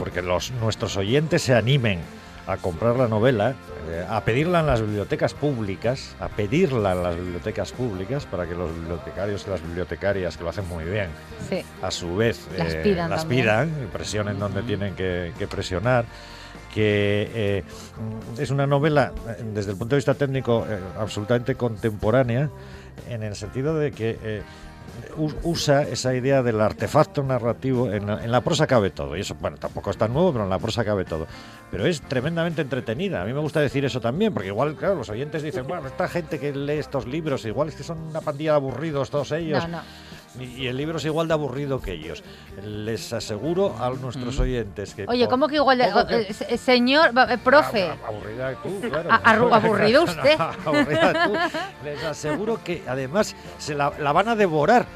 [0.00, 2.00] porque los nuestros oyentes se animen
[2.48, 3.54] a comprar la novela, eh,
[4.08, 8.74] a pedirla en las bibliotecas públicas, a pedirla en las bibliotecas públicas para que los
[8.74, 11.08] bibliotecarios y las bibliotecarias, que lo hacen muy bien,
[11.48, 11.62] Sí.
[11.82, 16.04] a su vez Las eh, pidan las pidan y presionen donde tienen que, que presionar
[16.74, 17.64] que eh,
[18.38, 22.50] es una novela eh, desde el punto de vista técnico eh, absolutamente contemporánea
[23.08, 24.42] en el sentido de que eh,
[25.42, 29.16] usa esa idea del artefacto narrativo en la, en la prosa cabe todo.
[29.16, 31.26] Y eso bueno tampoco es tan nuevo pero en la prosa cabe todo.
[31.70, 33.22] Pero es tremendamente entretenida.
[33.22, 36.08] A mí me gusta decir eso también porque igual claro los oyentes dicen bueno esta
[36.08, 39.62] gente que lee estos libros igual es que son una pandilla de aburridos todos ellos
[39.68, 39.82] No, no.
[40.40, 42.22] Y, y el libro es igual de aburrido que ellos.
[42.64, 45.04] Les aseguro a nuestros oyentes que...
[45.08, 45.92] Oye, por ¿cómo que igual de...
[46.08, 47.88] que- eh, se- Señor, va- eh, profe.
[47.88, 49.12] Ah, aburrida tú, claro.
[49.12, 49.16] A-
[49.56, 50.38] aburrido usted.
[50.64, 51.32] aburrida tú.
[51.84, 54.86] Les aseguro que además se la, la van a devorar.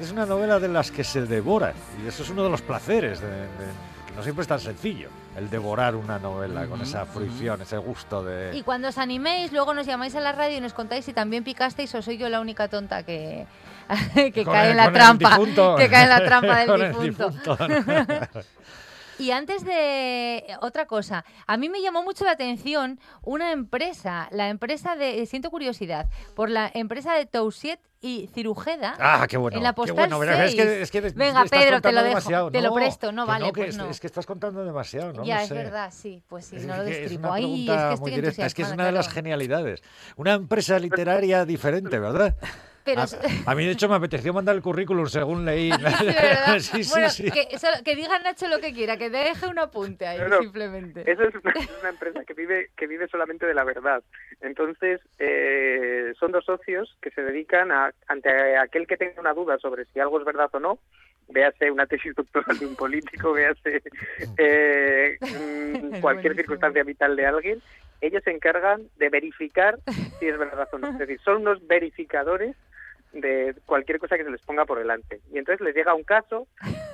[0.00, 1.72] Es una novela de las que se devora.
[2.04, 5.48] Y eso es uno de los placeres, de- de- no siempre es tan sencillo, el
[5.50, 8.56] devorar una novela con esa fruición, ese gusto de...
[8.56, 11.44] Y cuando os animéis, luego nos llamáis a la radio y nos contáis si también
[11.44, 13.46] picasteis o soy yo la única tonta que,
[14.14, 15.38] que cae el- en la trampa.
[15.78, 17.56] Que cae en la trampa del el difunto.
[17.56, 18.28] difunto.
[19.18, 24.48] Y antes de otra cosa, a mí me llamó mucho la atención una empresa, la
[24.48, 28.94] empresa de, siento curiosidad, por la empresa de Tousiet y Cirujeda.
[28.98, 29.56] Ah, qué bueno.
[29.56, 30.32] En la postal bueno.
[30.32, 30.54] Es 6.
[30.54, 33.10] que, es que Venga, Pedro, te lo dejo, te lo presto.
[33.10, 33.90] No, vale, pues es, no.
[33.90, 35.24] es que estás contando demasiado, ¿no?
[35.24, 35.54] ya, es sé.
[35.54, 37.32] verdad, sí, pues sí, Es no lo destripo.
[37.32, 38.44] Ay, es que estoy.
[38.44, 39.82] Es que es una de las genialidades.
[40.16, 42.36] Una empresa literaria diferente, ¿verdad?
[42.88, 45.70] Pero a, a mí, de hecho, me apeteció mandar el currículum según leí.
[45.98, 46.58] Sí, ¿verdad?
[46.60, 47.30] sí, sí, bueno, sí.
[47.30, 47.48] Que,
[47.84, 50.38] que diga Nacho lo que quiera, que deje un apunte ahí, No, no.
[50.40, 51.10] simplemente.
[51.10, 54.02] Eso es una, una empresa que vive que vive solamente de la verdad.
[54.40, 59.58] Entonces, eh, son dos socios que se dedican a, ante aquel que tenga una duda
[59.58, 60.78] sobre si algo es verdad o no,
[61.28, 63.82] véase una tesis doctoral de un político, véase
[64.38, 65.18] eh,
[66.00, 67.62] cualquier circunstancia vital de alguien,
[68.00, 69.78] ellos se encargan de verificar
[70.18, 70.88] si es verdad o no.
[70.88, 72.54] Es decir, son unos verificadores
[73.12, 75.20] de cualquier cosa que se les ponga por delante.
[75.32, 76.46] Y entonces les llega un caso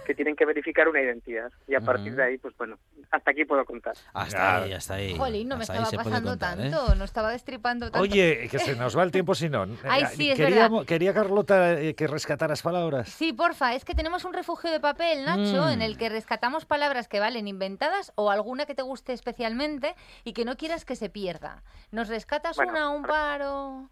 [0.06, 1.50] que tienen que verificar una identidad.
[1.66, 2.78] Y a partir de ahí, pues bueno,
[3.10, 3.94] hasta aquí puedo contar.
[4.12, 5.16] Hasta ahí, hasta ahí.
[5.16, 6.70] Jolín, no me Hasta estaba pasando contar, ¿eh?
[6.70, 8.00] tanto, no estaba destripando tanto.
[8.00, 9.66] Oye, que se nos va el tiempo si no.
[9.84, 13.08] Ay, Eh, sí, es Queríamos- Quería Carlota eh, que rescataras palabras.
[13.08, 15.70] Sí, porfa, es que tenemos un refugio de papel, Nacho, Mm.
[15.72, 19.94] en el que rescatamos palabras que valen inventadas o alguna que te guste especialmente
[20.24, 21.62] y que no quieras que se pierda.
[21.90, 23.88] ¿Nos rescatas Bueno, una, un par o...?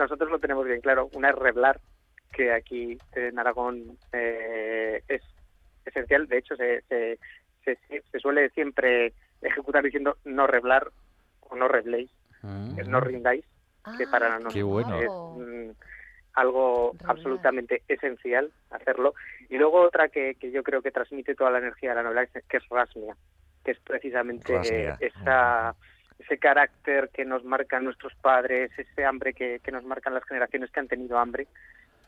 [0.00, 1.08] Nosotros lo tenemos bien claro.
[1.12, 1.80] Una es reblar,
[2.32, 5.22] que aquí en Aragón eh, es
[5.84, 6.26] esencial.
[6.26, 7.18] De hecho, se, se,
[7.64, 7.78] se,
[8.10, 10.90] se suele siempre ejecutar diciendo no reblar
[11.40, 12.10] o no rebléis,
[12.78, 13.44] es no rindáis,
[13.98, 15.00] que para nosotros Qué bueno.
[15.00, 15.70] es mm,
[16.34, 19.14] algo absolutamente esencial hacerlo.
[19.48, 22.26] Y luego otra que, que yo creo que transmite toda la energía de la novela,
[22.26, 23.16] que es- que es Rasmia,
[23.64, 24.96] que es precisamente Rasmia.
[25.00, 25.74] esa
[26.20, 30.70] ese carácter que nos marcan nuestros padres, ese hambre que, que nos marcan las generaciones
[30.70, 31.46] que han tenido hambre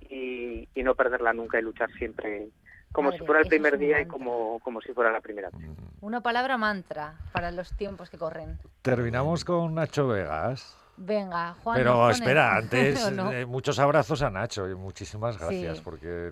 [0.08, 2.48] y, y no perderla nunca y luchar siempre
[2.92, 5.66] como Madre, si fuera el primer día y como, como si fuera la primera vez.
[6.00, 8.58] Una palabra mantra para los tiempos que corren.
[8.82, 10.78] Terminamos con Nacho Vegas.
[11.05, 11.76] Venga, Juan.
[11.78, 15.82] Pero espera, antes eh, muchos abrazos a Nacho y muchísimas gracias Sí.
[15.84, 16.30] porque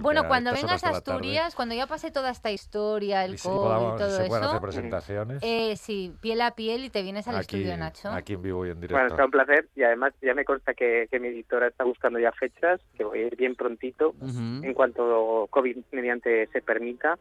[0.00, 3.48] Bueno, cuando vengas a tarde- Asturias, cuando ya pase toda esta historia, el y si
[3.48, 6.90] COVID podamos- y todo se pueden eso, hacer presentaciones eh, sí, piel a piel y
[6.90, 8.08] te vienes al aquí, estudio, Nacho.
[8.10, 9.14] aquí en vivo y en Bueno, directo.
[9.14, 12.30] está un placer y además ya me consta que, que mi editora está buscando ya
[12.30, 17.18] fechas, que voy a ir bien prontito en cuanto COVID mediante se permita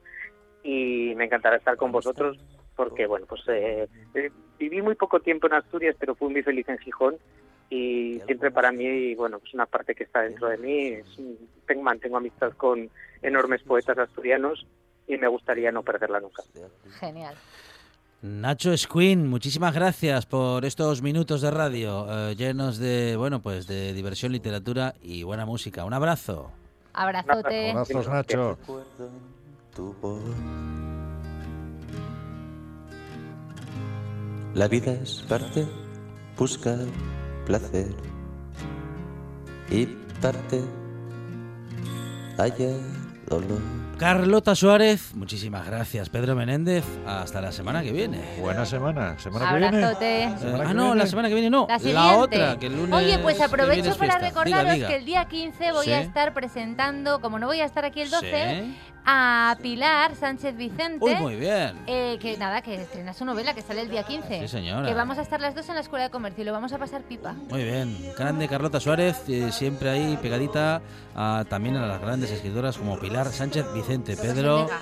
[0.64, 2.38] y me encantará estar con vosotros
[2.76, 6.68] porque, bueno, pues eh, eh, viví muy poco tiempo en Asturias, pero fui muy feliz
[6.70, 7.18] en Gijón
[7.70, 11.06] y siempre para mí, bueno, pues una parte que está dentro de mí, es,
[11.66, 12.90] tengo, mantengo amistad con
[13.22, 14.66] enormes poetas asturianos
[15.08, 16.44] y me gustaría no perderla nunca.
[17.00, 17.36] Genial.
[18.22, 23.94] Nacho Squin, muchísimas gracias por estos minutos de radio eh, llenos de, bueno, pues de
[23.94, 25.86] diversión, literatura y buena música.
[25.86, 26.52] Un abrazo.
[26.94, 27.72] Abrazote.
[27.72, 28.58] Abrazos, Nacho.
[29.76, 30.24] tu voz.
[34.56, 35.68] La vida es parte,
[36.38, 36.76] busca
[37.46, 37.94] placer
[39.70, 39.86] y
[40.22, 40.62] parte
[42.38, 42.70] haya
[43.28, 43.60] dolor.
[43.98, 46.10] Carlota Suárez, muchísimas gracias.
[46.10, 48.20] Pedro Menéndez, hasta la semana que viene.
[48.42, 49.20] Buena semana.
[49.20, 49.78] ¿Semana que viene?
[49.78, 50.24] Abrazote.
[50.24, 51.00] Eh, ¿Semana ah, que no, viene?
[51.00, 51.66] la semana que viene no.
[51.68, 52.16] La La, siguiente.
[52.18, 52.94] otra, que el lunes.
[52.96, 54.88] Oye, pues aprovecho para recordaros Diga, diga.
[54.88, 58.10] que el día 15 voy a estar presentando, como no voy a estar aquí el
[58.10, 58.26] 12,
[58.66, 58.78] Sí.
[59.06, 60.98] A Pilar Sánchez Vicente.
[61.00, 61.78] Uy, muy bien.
[61.88, 64.42] eh, que nada, que estrena su novela que sale el día 15.
[64.42, 64.88] Sí, señora.
[64.88, 66.78] Que vamos a estar las dos en la Escuela de Comercio y lo vamos a
[66.78, 67.34] pasar pipa.
[67.50, 67.98] Muy bien.
[68.18, 70.82] Grande Carlota Suárez, eh, siempre ahí pegadita
[71.16, 74.18] a- también a las grandes escritoras como Pilar Sánchez Vicente.
[74.18, 74.80] Pedro, Venga.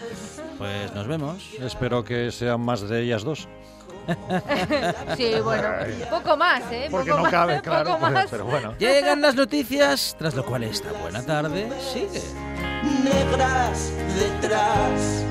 [0.58, 1.50] pues nos vemos.
[1.60, 3.48] Espero que sean más de ellas dos.
[5.16, 5.68] Sí, bueno,
[6.10, 6.88] poco más, ¿eh?
[6.92, 8.28] Porque Poco no más, cabe, claro, poco pues, más.
[8.30, 8.74] pero bueno.
[8.78, 12.22] Llegan las noticias, tras lo cual esta buena tarde sigue.
[12.84, 15.26] Negras detrás